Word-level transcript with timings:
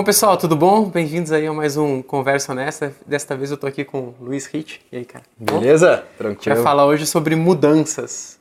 Bom, 0.00 0.04
pessoal, 0.04 0.34
tudo 0.38 0.56
bom? 0.56 0.88
Bem-vindos 0.88 1.30
aí 1.30 1.46
a 1.46 1.52
mais 1.52 1.76
um 1.76 2.00
Conversa 2.00 2.52
Honesta. 2.52 2.90
Desta 3.06 3.36
vez 3.36 3.50
eu 3.50 3.58
tô 3.58 3.66
aqui 3.66 3.84
com 3.84 3.98
o 3.98 4.14
Luiz 4.18 4.46
Hit. 4.46 4.80
E 4.90 4.96
aí, 4.96 5.04
cara? 5.04 5.22
Beleza? 5.36 5.96
Bom? 5.96 6.02
Tranquilo. 6.16 6.26
A 6.26 6.32
gente 6.32 6.48
vai 6.48 6.62
falar 6.62 6.86
hoje 6.86 7.04
sobre 7.04 7.36
mudanças. 7.36 8.40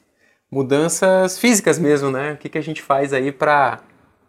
Mudanças 0.49 1.37
físicas 1.37 1.77
mesmo, 1.77 2.09
né? 2.09 2.31
O 2.31 2.37
que, 2.37 2.47
que 2.47 2.57
a 2.57 2.61
gente 2.61 2.81
faz 2.81 3.11
aí 3.11 3.29
para, 3.29 3.81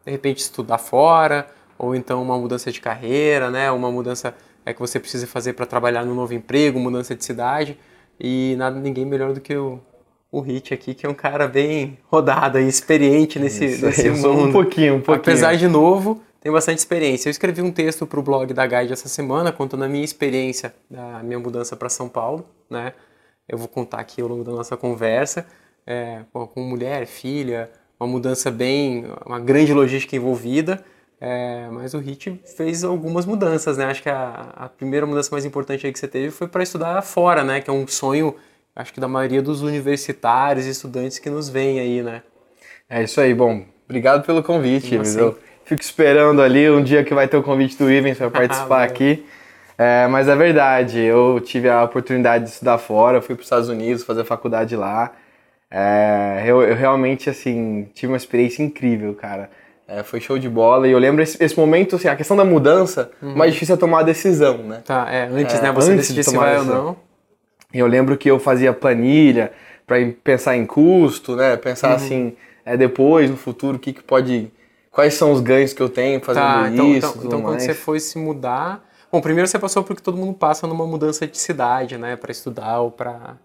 de 0.04 0.10
repente, 0.10 0.38
estudar 0.38 0.78
fora, 0.78 1.46
ou 1.78 1.94
então 1.94 2.20
uma 2.20 2.36
mudança 2.36 2.72
de 2.72 2.80
carreira, 2.80 3.48
né? 3.48 3.70
Uma 3.70 3.92
mudança 3.92 4.34
é 4.66 4.74
que 4.74 4.80
você 4.80 4.98
precisa 4.98 5.24
fazer 5.24 5.52
para 5.52 5.66
trabalhar 5.66 6.04
no 6.04 6.16
novo 6.16 6.34
emprego, 6.34 6.80
mudança 6.80 7.14
de 7.14 7.24
cidade. 7.24 7.78
E 8.18 8.56
nada, 8.58 8.80
ninguém 8.80 9.06
melhor 9.06 9.34
do 9.34 9.40
que 9.40 9.54
o, 9.54 9.78
o 10.32 10.40
Hit 10.40 10.74
aqui, 10.74 10.94
que 10.94 11.06
é 11.06 11.08
um 11.08 11.14
cara 11.14 11.46
bem 11.46 11.96
rodado 12.10 12.58
e 12.58 12.66
experiente 12.66 13.38
nesse, 13.38 13.66
Isso, 13.66 13.86
nesse 13.86 14.10
mundo. 14.10 14.48
Um 14.48 14.52
pouquinho, 14.52 14.96
um 14.96 15.00
pouquinho. 15.00 15.32
Apesar 15.32 15.54
de 15.54 15.68
novo, 15.68 16.20
tem 16.40 16.50
bastante 16.50 16.78
experiência. 16.78 17.28
Eu 17.28 17.30
escrevi 17.30 17.60
um 17.60 17.70
texto 17.70 18.06
para 18.06 18.18
o 18.18 18.22
blog 18.22 18.52
da 18.54 18.66
Guide 18.66 18.92
essa 18.92 19.08
semana, 19.08 19.52
contando 19.52 19.84
a 19.84 19.88
minha 19.88 20.04
experiência 20.04 20.74
da 20.88 21.22
minha 21.22 21.38
mudança 21.38 21.76
para 21.76 21.88
São 21.88 22.08
Paulo, 22.08 22.46
né? 22.68 22.94
Eu 23.46 23.58
vou 23.58 23.68
contar 23.68 23.98
aqui 23.98 24.22
ao 24.22 24.28
longo 24.28 24.42
da 24.44 24.52
nossa 24.52 24.76
conversa, 24.76 25.46
é, 25.86 26.22
com 26.32 26.60
mulher, 26.62 27.06
filha, 27.06 27.70
uma 27.98 28.08
mudança 28.08 28.50
bem, 28.50 29.04
uma 29.26 29.38
grande 29.38 29.74
logística 29.74 30.16
envolvida, 30.16 30.82
é, 31.20 31.68
mas 31.70 31.92
o 31.92 31.98
Hit 31.98 32.40
fez 32.56 32.82
algumas 32.82 33.26
mudanças, 33.26 33.76
né? 33.76 33.86
Acho 33.86 34.02
que 34.02 34.08
a, 34.08 34.52
a 34.56 34.68
primeira 34.68 35.04
mudança 35.04 35.28
mais 35.32 35.44
importante 35.44 35.90
que 35.92 35.98
você 35.98 36.08
teve 36.08 36.30
foi 36.30 36.48
para 36.48 36.62
estudar 36.62 37.02
fora, 37.02 37.44
né? 37.44 37.60
Que 37.60 37.68
é 37.68 37.72
um 37.72 37.86
sonho, 37.86 38.34
acho 38.74 38.94
que 38.94 39.00
da 39.00 39.08
maioria 39.08 39.42
dos 39.42 39.60
universitários 39.60 40.64
e 40.64 40.70
estudantes 40.70 41.18
que 41.18 41.28
nos 41.28 41.50
vêm 41.50 41.80
aí, 41.80 42.02
né? 42.02 42.22
É 42.88 43.02
isso 43.02 43.20
aí, 43.20 43.34
bom, 43.34 43.66
obrigado 43.84 44.24
pelo 44.24 44.42
convite, 44.42 44.94
eu 44.94 45.36
fico 45.70 45.82
esperando 45.82 46.42
ali 46.42 46.68
um 46.68 46.82
dia 46.82 47.04
que 47.04 47.14
vai 47.14 47.28
ter 47.28 47.36
o 47.36 47.42
convite 47.44 47.78
do 47.78 47.90
Ivens 47.90 48.18
para 48.18 48.28
participar 48.30 48.82
aqui. 48.82 49.24
É, 49.78 50.06
mas 50.08 50.28
é 50.28 50.34
verdade, 50.34 51.00
eu 51.00 51.40
tive 51.40 51.68
a 51.68 51.84
oportunidade 51.84 52.44
de 52.44 52.50
estudar 52.50 52.76
fora, 52.76 53.22
fui 53.22 53.34
para 53.34 53.40
os 53.40 53.46
Estados 53.46 53.68
Unidos 53.68 54.02
fazer 54.02 54.24
faculdade 54.24 54.74
lá. 54.74 55.12
É, 55.70 56.42
eu, 56.44 56.60
eu, 56.60 56.74
realmente, 56.74 57.30
assim, 57.30 57.88
tive 57.94 58.12
uma 58.12 58.16
experiência 58.16 58.62
incrível, 58.62 59.14
cara. 59.14 59.48
É, 59.86 60.02
foi 60.02 60.20
show 60.20 60.38
de 60.38 60.48
bola 60.48 60.86
e 60.86 60.90
eu 60.90 60.98
lembro 60.98 61.22
esse, 61.22 61.42
esse 61.42 61.56
momento, 61.56 61.96
assim, 61.96 62.08
a 62.08 62.16
questão 62.16 62.36
da 62.36 62.44
mudança, 62.44 63.10
uhum. 63.22 63.36
mais 63.36 63.52
difícil 63.52 63.76
é 63.76 63.78
tomar 63.78 64.00
a 64.00 64.02
decisão, 64.02 64.58
né? 64.58 64.82
Tá, 64.84 65.06
é, 65.10 65.26
antes, 65.26 65.60
né, 65.60 65.72
você 65.72 65.94
decidir 65.94 66.24
se 66.24 66.36
vai 66.36 66.58
ou 66.58 66.64
não. 66.64 66.96
Eu 67.72 67.86
lembro 67.86 68.16
que 68.16 68.28
eu 68.28 68.40
fazia 68.40 68.72
planilha 68.72 69.52
para 69.86 69.96
pensar 70.22 70.56
em 70.56 70.66
custo, 70.66 71.36
né, 71.36 71.56
pensar 71.56 71.90
uhum. 71.90 71.94
assim, 71.94 72.36
é, 72.64 72.76
depois, 72.76 73.30
no 73.30 73.36
futuro, 73.36 73.76
o 73.76 73.80
que, 73.80 73.92
que 73.92 74.02
pode 74.02 74.50
quais 74.90 75.14
são 75.14 75.32
os 75.32 75.40
ganhos 75.40 75.72
que 75.72 75.82
eu 75.82 75.88
tenho 75.88 76.20
fazendo 76.20 76.42
tá, 76.42 76.68
então, 76.68 76.86
isso. 76.90 77.08
Então, 77.08 77.24
então 77.24 77.42
quando 77.42 77.60
você 77.60 77.74
foi 77.74 78.00
se 78.00 78.18
mudar. 78.18 78.84
Bom, 79.10 79.20
primeiro 79.20 79.48
você 79.48 79.58
passou 79.58 79.82
por 79.82 79.96
que 79.96 80.02
todo 80.02 80.16
mundo 80.16 80.34
passa 80.34 80.66
numa 80.66 80.86
mudança 80.86 81.26
de 81.26 81.36
cidade, 81.36 81.98
né? 81.98 82.16
Para 82.16 82.30
estudar 82.30 82.80
ou 82.80 82.90
para 82.90 83.36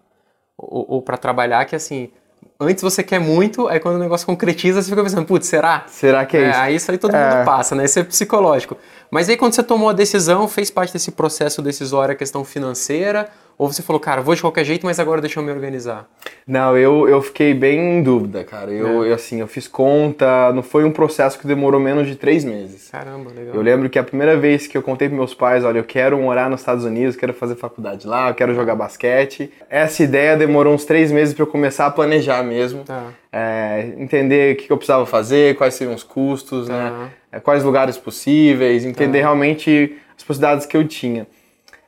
ou, 0.58 0.86
ou 0.90 1.02
para 1.02 1.18
trabalhar, 1.18 1.66
que 1.66 1.76
assim. 1.76 2.12
Antes 2.60 2.82
você 2.82 3.04
quer 3.04 3.20
muito, 3.20 3.68
aí 3.68 3.80
quando 3.82 3.96
o 3.96 4.00
negócio 4.00 4.26
concretiza, 4.26 4.82
você 4.82 4.90
fica 4.90 5.04
pensando, 5.04 5.26
putz, 5.26 5.48
será? 5.48 5.84
Será 5.88 6.26
que 6.26 6.38
é, 6.38 6.44
é 6.44 6.50
isso? 6.50 6.60
Aí 6.60 6.76
isso 6.76 6.92
aí 6.92 6.98
todo 6.98 7.14
é. 7.14 7.36
mundo 7.36 7.46
passa, 7.46 7.76
né? 7.76 7.84
Isso 7.84 8.00
é 8.00 8.04
psicológico. 8.04 8.78
Mas 9.12 9.28
aí 9.28 9.36
quando 9.36 9.54
você 9.54 9.64
tomou 9.64 9.90
a 9.90 9.94
decisão, 9.94 10.48
fez 10.48 10.70
parte 10.70 10.94
desse 10.94 11.12
processo 11.12 11.62
decisório 11.62 12.14
a 12.14 12.16
questão 12.16 12.46
financeira, 12.46 13.30
ou 13.58 13.72
você 13.72 13.82
falou, 13.82 14.00
cara, 14.00 14.22
vou 14.22 14.36
de 14.36 14.42
qualquer 14.42 14.66
jeito, 14.66 14.86
mas 14.86 15.00
agora 15.00 15.22
deixa 15.22 15.40
eu 15.40 15.44
me 15.44 15.52
organizar? 15.52 16.08
Não, 16.46 16.78
eu, 16.78 17.08
eu 17.08 17.22
fiquei 17.22 17.54
bem 17.54 18.00
em 18.00 18.04
dúvida, 18.04 18.44
cara. 18.44 18.70
Eu, 18.70 19.04
é. 19.04 19.10
eu, 19.10 19.14
assim, 19.16 19.40
eu 19.40 19.48
fiz 19.48 19.66
conta, 19.68 20.52
não 20.54 20.62
foi 20.62 20.84
um 20.84 20.92
processo 20.92 21.40
que 21.40 21.48
demorou 21.48 21.80
menos 21.80 22.06
de 22.06 22.16
três 22.16 22.44
meses. 22.44 22.90
Caramba, 22.90 23.32
legal. 23.32 23.56
Eu 23.56 23.62
lembro 23.62 23.90
que 23.90 23.98
a 23.98 24.04
primeira 24.04 24.36
vez 24.36 24.68
que 24.68 24.78
eu 24.78 24.82
contei 24.82 25.08
para 25.08 25.18
meus 25.18 25.34
pais, 25.34 25.64
olha, 25.64 25.80
eu 25.80 25.86
quero 25.86 26.18
morar 26.18 26.50
nos 26.50 26.60
Estados 26.60 26.84
Unidos, 26.84 27.16
quero 27.16 27.34
fazer 27.34 27.56
faculdade 27.56 28.06
lá, 28.06 28.30
eu 28.30 28.36
quero 28.36 28.54
jogar 28.54 28.76
basquete. 28.76 29.52
Essa 29.70 30.04
ideia 30.04 30.36
demorou 30.36 30.74
uns 30.74 30.84
três 30.84 31.10
meses 31.10 31.34
para 31.34 31.44
eu 31.44 31.48
começar 31.48 31.86
a 31.86 31.92
planejar 31.92 32.44
mesmo. 32.44 32.84
Tá. 32.84 33.06
É, 33.32 33.94
entender 33.98 34.54
o 34.54 34.58
que 34.58 34.72
eu 34.72 34.78
precisava 34.78 35.06
fazer, 35.06 35.56
quais 35.56 35.74
seriam 35.74 35.96
os 35.96 36.04
custos, 36.04 36.68
tá. 36.68 36.74
né? 36.74 37.40
Quais 37.42 37.64
lugares 37.64 37.98
possíveis, 37.98 38.86
entender 38.86 39.20
tá. 39.20 39.26
realmente 39.26 39.98
as 40.18 40.24
possibilidades 40.24 40.66
que 40.66 40.76
eu 40.76 40.86
tinha. 40.88 41.26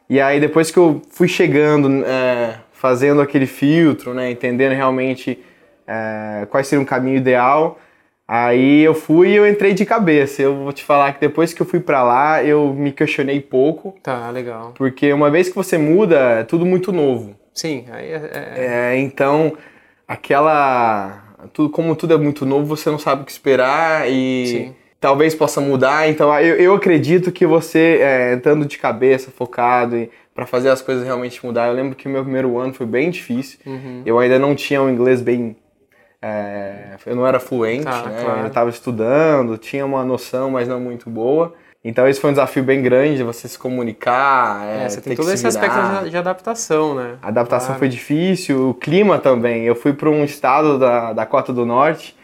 E 0.10 0.22
aí 0.22 0.40
depois 0.40 0.72
que 0.72 0.78
eu 0.78 1.02
fui 1.10 1.28
chegando, 1.28 2.06
é, 2.06 2.60
fazendo 2.72 3.22
aquele 3.22 3.46
filtro, 3.46 4.14
né, 4.14 4.32
entendendo 4.32 4.74
realmente 4.74 5.40
é, 5.86 6.48
quais 6.50 6.68
seria 6.68 6.82
um 6.82 6.86
caminho 6.86 7.18
ideal, 7.18 7.78
aí 8.28 8.82
eu 8.82 8.94
fui 8.94 9.30
e 9.30 9.36
eu 9.36 9.48
entrei 9.48 9.74
de 9.74 9.86
cabeça. 9.86 10.42
Eu 10.42 10.56
vou 10.56 10.72
te 10.72 10.84
falar 10.84 11.14
que 11.14 11.20
depois 11.20 11.54
que 11.54 11.62
eu 11.62 11.66
fui 11.66 11.80
para 11.80 12.04
lá, 12.04 12.44
eu 12.44 12.74
me 12.74 12.92
questionei 12.92 13.42
pouco. 13.42 13.96
Tá, 14.02 14.30
legal. 14.30 14.74
Porque 14.78 15.12
uma 15.12 15.30
vez 15.30 15.50
que 15.50 15.56
você 15.56 15.78
muda, 15.78 16.40
é 16.40 16.44
tudo 16.44 16.66
muito 16.66 16.92
novo. 16.92 17.36
Sim, 17.54 17.86
aí 17.92 18.12
é... 18.12 18.32
é... 18.34 18.94
é 18.94 19.00
então, 19.00 19.58
aquela... 20.08 21.24
Tudo, 21.54 21.70
como 21.70 21.96
tudo 21.96 22.14
é 22.14 22.18
muito 22.18 22.46
novo, 22.46 22.66
você 22.66 22.90
não 22.90 22.98
sabe 22.98 23.22
o 23.22 23.26
que 23.26 23.32
esperar 23.32 24.10
e... 24.10 24.48
Sim 24.48 24.87
talvez 25.00 25.36
possa 25.36 25.62
mudar. 25.62 26.10
Então 26.10 26.34
eu, 26.40 26.56
eu 26.56 26.76
acredito 26.76 27.32
que 27.32 27.46
você 27.46 28.00
é, 28.02 28.34
entrando 28.34 28.66
de 28.66 28.78
cabeça, 28.78 29.32
focado 29.32 30.08
para 30.34 30.46
fazer 30.46 30.70
as 30.70 30.82
coisas 30.82 31.04
realmente 31.04 31.44
mudar. 31.46 31.68
Eu 31.68 31.74
lembro 31.74 31.96
que 31.96 32.08
o 32.08 32.12
meu 32.12 32.24
primeiro 32.24 32.58
ano 32.58 32.74
foi 32.74 32.86
bem 32.86 33.10
difícil. 33.10 33.60
Uhum. 33.66 34.04
Eu 34.06 34.20
ainda 34.20 34.38
não 34.38 34.56
tinha 34.56 34.82
um 34.82 34.90
inglês 34.90 35.22
bem 35.22 35.56
é, 36.22 36.98
eu 37.06 37.16
não 37.16 37.28
era 37.28 37.40
fluente, 37.40 37.86
tá, 37.86 38.04
né? 38.04 38.22
Claro. 38.24 38.40
Eu 38.42 38.48
estava 38.48 38.70
estudando, 38.70 39.58
tinha 39.58 39.86
uma 39.86 40.04
noção, 40.04 40.50
mas 40.50 40.68
não 40.68 40.80
muito 40.80 41.10
boa. 41.10 41.54
Então 41.84 42.08
esse 42.08 42.20
foi 42.20 42.32
um 42.32 42.34
desafio 42.34 42.64
bem 42.64 42.82
grande, 42.82 43.24
você 43.24 43.48
se 43.48 43.58
comunicar. 43.58 44.66
É, 44.68 44.84
é 44.84 44.90
você 44.90 45.00
tem 45.00 45.16
todo 45.16 45.32
esse 45.32 45.46
aspecto 45.46 45.78
de, 46.04 46.10
de, 46.10 46.18
adaptação, 46.18 46.96
né? 46.96 47.18
A 47.22 47.28
adaptação 47.28 47.68
claro. 47.68 47.80
foi 47.80 47.88
difícil, 47.88 48.70
o 48.70 48.74
clima 48.74 49.20
também. 49.20 49.64
Eu 49.64 49.76
fui 49.76 49.94
para 49.94 50.10
um 50.10 50.24
estado 50.24 50.80
da, 50.80 51.14
da 51.14 51.26
Cota 51.26 51.54
do 51.54 51.66
Norte 51.66 52.18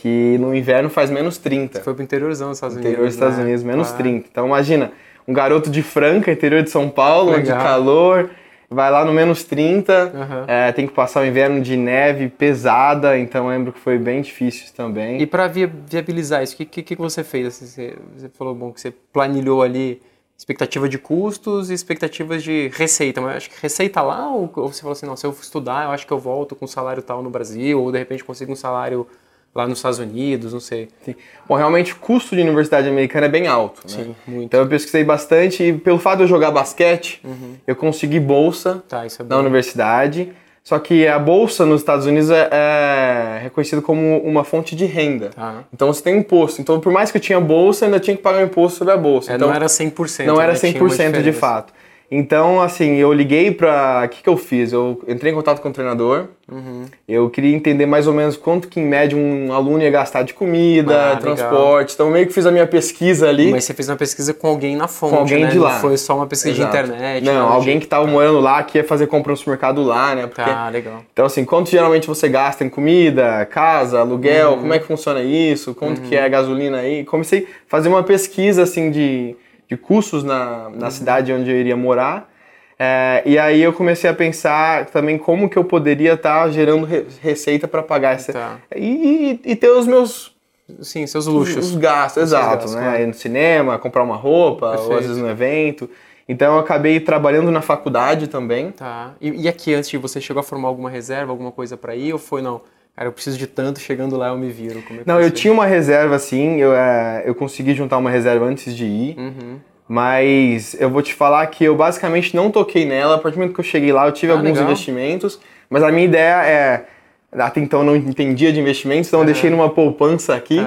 que 0.00 0.38
no 0.38 0.54
inverno 0.54 0.88
faz 0.88 1.10
menos 1.10 1.36
30. 1.36 1.78
Você 1.78 1.84
foi 1.84 1.94
pro 1.94 2.02
interiorzão 2.02 2.48
dos 2.48 2.56
Estados 2.56 2.76
Unidos. 2.76 2.90
Interior 2.90 3.06
dos 3.06 3.14
Estados 3.14 3.36
né? 3.36 3.44
Unidos, 3.44 3.62
menos 3.62 3.88
claro. 3.88 4.02
30. 4.02 4.28
Então 4.30 4.46
imagina, 4.46 4.92
um 5.28 5.32
garoto 5.32 5.70
de 5.70 5.82
Franca, 5.82 6.32
interior 6.32 6.62
de 6.62 6.70
São 6.70 6.88
Paulo, 6.88 7.40
de 7.42 7.50
calor, 7.50 8.30
vai 8.70 8.90
lá 8.90 9.04
no 9.04 9.12
menos 9.12 9.44
30, 9.44 10.12
uhum. 10.14 10.44
é, 10.46 10.72
tem 10.72 10.86
que 10.86 10.94
passar 10.94 11.20
o 11.22 11.26
inverno 11.26 11.60
de 11.60 11.76
neve 11.76 12.28
pesada, 12.28 13.18
então 13.18 13.48
lembro 13.48 13.72
que 13.72 13.78
foi 13.78 13.98
bem 13.98 14.22
difícil 14.22 14.68
também. 14.74 15.20
E 15.20 15.26
para 15.26 15.46
viabilizar 15.48 16.42
isso, 16.42 16.54
o 16.54 16.56
que, 16.56 16.64
que, 16.64 16.82
que, 16.82 16.96
você 16.96 17.22
fez? 17.22 17.48
Assim, 17.48 17.66
você, 17.66 17.96
você 18.16 18.28
falou 18.30 18.54
bom 18.54 18.72
que 18.72 18.80
você 18.80 18.90
planilhou 19.12 19.62
ali 19.62 20.00
expectativa 20.38 20.88
de 20.88 20.96
custos 20.96 21.68
e 21.68 21.74
expectativas 21.74 22.42
de 22.42 22.70
receita, 22.72 23.20
mas 23.20 23.36
acho 23.36 23.50
que 23.50 23.60
receita 23.60 24.00
lá 24.00 24.32
ou, 24.34 24.50
ou 24.56 24.72
você 24.72 24.80
falou 24.80 24.92
assim, 24.92 25.04
não, 25.04 25.14
se 25.14 25.26
eu 25.26 25.30
estudar, 25.32 25.84
eu 25.84 25.90
acho 25.90 26.06
que 26.06 26.12
eu 26.12 26.18
volto 26.18 26.56
com 26.56 26.64
um 26.64 26.68
salário 26.68 27.02
tal 27.02 27.22
no 27.22 27.28
Brasil, 27.28 27.78
ou 27.78 27.92
de 27.92 27.98
repente 27.98 28.24
consigo 28.24 28.50
um 28.50 28.56
salário 28.56 29.06
lá 29.54 29.66
nos 29.66 29.78
Estados 29.78 29.98
Unidos, 29.98 30.52
não 30.52 30.60
sei. 30.60 30.88
Sim. 31.04 31.14
Bom, 31.48 31.56
realmente 31.56 31.92
o 31.92 31.96
custo 31.96 32.36
de 32.36 32.42
universidade 32.42 32.88
americana 32.88 33.26
é 33.26 33.28
bem 33.28 33.46
alto, 33.46 33.82
né? 33.84 34.04
Sim, 34.04 34.16
muito. 34.26 34.44
Então 34.44 34.60
eu 34.60 34.66
pesquisei 34.66 35.02
bastante 35.04 35.62
e 35.62 35.72
pelo 35.72 35.98
fato 35.98 36.18
de 36.18 36.24
eu 36.24 36.28
jogar 36.28 36.50
basquete, 36.50 37.20
uhum. 37.24 37.54
eu 37.66 37.74
consegui 37.74 38.20
bolsa 38.20 38.82
tá, 38.88 39.04
é 39.04 39.08
na 39.28 39.38
universidade. 39.38 40.32
Só 40.62 40.78
que 40.78 41.06
a 41.06 41.18
bolsa 41.18 41.64
nos 41.64 41.80
Estados 41.80 42.04
Unidos 42.06 42.30
é, 42.30 42.48
é 42.52 43.40
reconhecida 43.42 43.80
como 43.80 44.18
uma 44.18 44.44
fonte 44.44 44.76
de 44.76 44.84
renda. 44.84 45.30
Tá. 45.30 45.64
Então 45.72 45.92
você 45.92 46.02
tem 46.02 46.18
imposto. 46.18 46.60
Então 46.60 46.78
por 46.78 46.92
mais 46.92 47.10
que 47.10 47.16
eu 47.16 47.20
tinha 47.20 47.40
bolsa, 47.40 47.86
ainda 47.86 47.98
tinha 47.98 48.16
que 48.16 48.22
pagar 48.22 48.42
imposto 48.42 48.78
sobre 48.78 48.92
a 48.92 48.96
bolsa. 48.96 49.32
É, 49.32 49.36
então, 49.36 49.48
não 49.48 49.54
era 49.54 49.66
100%. 49.66 50.26
Não 50.26 50.40
era 50.40 50.52
100% 50.52 51.10
né? 51.10 51.22
de 51.22 51.32
fato. 51.32 51.72
Então, 52.10 52.60
assim, 52.60 52.96
eu 52.96 53.12
liguei 53.12 53.52
pra. 53.52 54.02
O 54.04 54.08
que, 54.08 54.22
que 54.22 54.28
eu 54.28 54.36
fiz? 54.36 54.72
Eu 54.72 55.00
entrei 55.06 55.30
em 55.30 55.34
contato 55.34 55.60
com 55.60 55.68
o 55.68 55.72
treinador. 55.72 56.26
Uhum. 56.50 56.86
Eu 57.08 57.30
queria 57.30 57.54
entender 57.54 57.86
mais 57.86 58.08
ou 58.08 58.12
menos 58.12 58.36
quanto 58.36 58.66
que, 58.66 58.80
em 58.80 58.84
média, 58.84 59.16
um 59.16 59.52
aluno 59.52 59.80
ia 59.80 59.90
gastar 59.90 60.24
de 60.24 60.34
comida, 60.34 61.12
ah, 61.12 61.16
transporte. 61.16 61.92
Legal. 61.92 61.94
Então, 61.94 62.10
meio 62.10 62.26
que 62.26 62.32
fiz 62.32 62.44
a 62.44 62.50
minha 62.50 62.66
pesquisa 62.66 63.28
ali. 63.28 63.52
Mas 63.52 63.62
você 63.62 63.74
fez 63.74 63.88
uma 63.88 63.96
pesquisa 63.96 64.34
com 64.34 64.48
alguém 64.48 64.74
na 64.74 64.88
fonte, 64.88 65.12
Com 65.12 65.20
alguém 65.20 65.44
né? 65.44 65.50
de 65.50 65.58
lá. 65.60 65.74
Não 65.74 65.80
foi 65.80 65.96
só 65.96 66.16
uma 66.16 66.26
pesquisa 66.26 66.56
Exato. 66.56 66.76
de 66.76 66.82
internet. 66.84 67.24
Não, 67.24 67.48
né? 67.48 67.54
alguém 67.54 67.78
que 67.78 67.86
estava 67.86 68.04
morando 68.08 68.40
lá, 68.40 68.60
que 68.64 68.78
ia 68.78 68.84
fazer 68.84 69.06
compra 69.06 69.30
no 69.30 69.36
supermercado 69.36 69.80
lá, 69.80 70.12
né? 70.16 70.26
Porque... 70.26 70.42
Tá, 70.42 70.68
legal. 70.68 71.04
Então, 71.12 71.26
assim, 71.26 71.44
quanto 71.44 71.70
geralmente 71.70 72.08
você 72.08 72.28
gasta 72.28 72.64
em 72.64 72.68
comida, 72.68 73.46
casa, 73.46 74.00
aluguel, 74.00 74.52
uhum. 74.52 74.58
como 74.58 74.74
é 74.74 74.80
que 74.80 74.86
funciona 74.86 75.22
isso? 75.22 75.76
Quanto 75.76 76.00
uhum. 76.00 76.08
que 76.08 76.16
é 76.16 76.24
a 76.24 76.28
gasolina 76.28 76.78
aí? 76.78 77.04
Comecei 77.04 77.42
a 77.42 77.46
fazer 77.68 77.88
uma 77.88 78.02
pesquisa, 78.02 78.64
assim, 78.64 78.90
de, 78.90 79.36
de 79.70 79.76
custos 79.76 80.24
na, 80.24 80.68
na 80.70 80.86
uhum. 80.86 80.90
cidade 80.90 81.32
onde 81.32 81.48
eu 81.48 81.56
iria 81.56 81.76
morar. 81.76 82.28
É, 82.76 83.22
e 83.24 83.38
aí 83.38 83.62
eu 83.62 83.72
comecei 83.72 84.10
a 84.10 84.14
pensar 84.14 84.86
também 84.86 85.16
como 85.16 85.48
que 85.48 85.56
eu 85.56 85.62
poderia 85.62 86.14
estar 86.14 86.44
tá 86.44 86.50
gerando 86.50 86.84
re 86.84 87.06
receita 87.22 87.68
para 87.68 87.82
pagar 87.82 88.14
essa 88.14 88.32
tá. 88.32 88.56
e, 88.74 89.38
e, 89.44 89.54
ter 89.54 89.68
os 89.68 89.86
meus 89.86 90.34
sim 90.80 91.06
seus 91.06 91.26
luxos 91.26 91.72
os, 91.72 91.76
gastos 91.76 92.22
os 92.22 92.28
exato 92.30 92.50
gastos, 92.50 92.74
né 92.74 92.82
claro. 92.82 93.02
ir 93.02 93.06
no 93.06 93.12
cinema 93.12 93.78
comprar 93.78 94.02
uma 94.02 94.16
roupa 94.16 94.70
Perfeito. 94.70 94.92
ou 94.92 94.98
às 94.98 95.04
vezes 95.04 95.18
no 95.20 95.28
evento 95.28 95.90
então 96.26 96.54
eu 96.54 96.58
acabei 96.58 96.98
trabalhando 97.00 97.50
na 97.50 97.60
faculdade 97.60 98.28
também 98.28 98.70
tá 98.70 99.12
e, 99.20 99.42
e 99.42 99.46
aqui 99.46 99.74
antes 99.74 99.90
de 99.90 99.98
você 99.98 100.18
chegou 100.18 100.40
a 100.40 100.42
formar 100.42 100.68
alguma 100.68 100.88
reserva 100.88 101.32
alguma 101.32 101.52
coisa 101.52 101.76
para 101.76 101.94
ir 101.94 102.14
ou 102.14 102.18
foi 102.18 102.40
não 102.40 102.62
cara, 102.94 103.08
eu 103.08 103.12
preciso 103.12 103.38
de 103.38 103.46
tanto, 103.46 103.80
chegando 103.80 104.16
lá 104.16 104.28
eu 104.28 104.38
me 104.38 104.50
viro. 104.50 104.78
É 104.78 105.02
Não, 105.06 105.20
eu 105.20 105.30
tinha 105.30 105.52
uma 105.52 105.66
reserva 105.66 106.16
assim, 106.16 106.60
eu, 106.60 106.74
é, 106.74 107.22
eu 107.26 107.34
consegui 107.34 107.74
juntar 107.74 107.98
uma 107.98 108.10
reserva 108.10 108.44
antes 108.44 108.76
de 108.76 108.84
ir. 108.84 109.18
Uhum. 109.18 109.58
Mas 109.92 110.76
eu 110.78 110.88
vou 110.88 111.02
te 111.02 111.12
falar 111.12 111.44
que 111.48 111.64
eu 111.64 111.74
basicamente 111.74 112.36
não 112.36 112.48
toquei 112.48 112.84
nela. 112.84 113.16
A 113.16 113.18
partir 113.18 113.34
do 113.34 113.40
momento 113.40 113.54
que 113.54 113.60
eu 113.60 113.64
cheguei 113.64 113.92
lá, 113.92 114.06
eu 114.06 114.12
tive 114.12 114.30
ah, 114.30 114.36
alguns 114.36 114.50
legal. 114.50 114.64
investimentos. 114.64 115.40
Mas 115.68 115.82
a 115.82 115.90
minha 115.90 116.04
ideia 116.04 116.46
é. 116.46 116.86
Até 117.32 117.60
então 117.60 117.80
eu 117.80 117.86
não 117.86 117.96
entendia 117.96 118.52
de 118.52 118.60
investimentos, 118.60 119.08
então 119.08 119.20
eu 119.20 119.26
deixei 119.26 119.50
numa 119.50 119.68
poupança 119.68 120.34
aqui. 120.34 120.64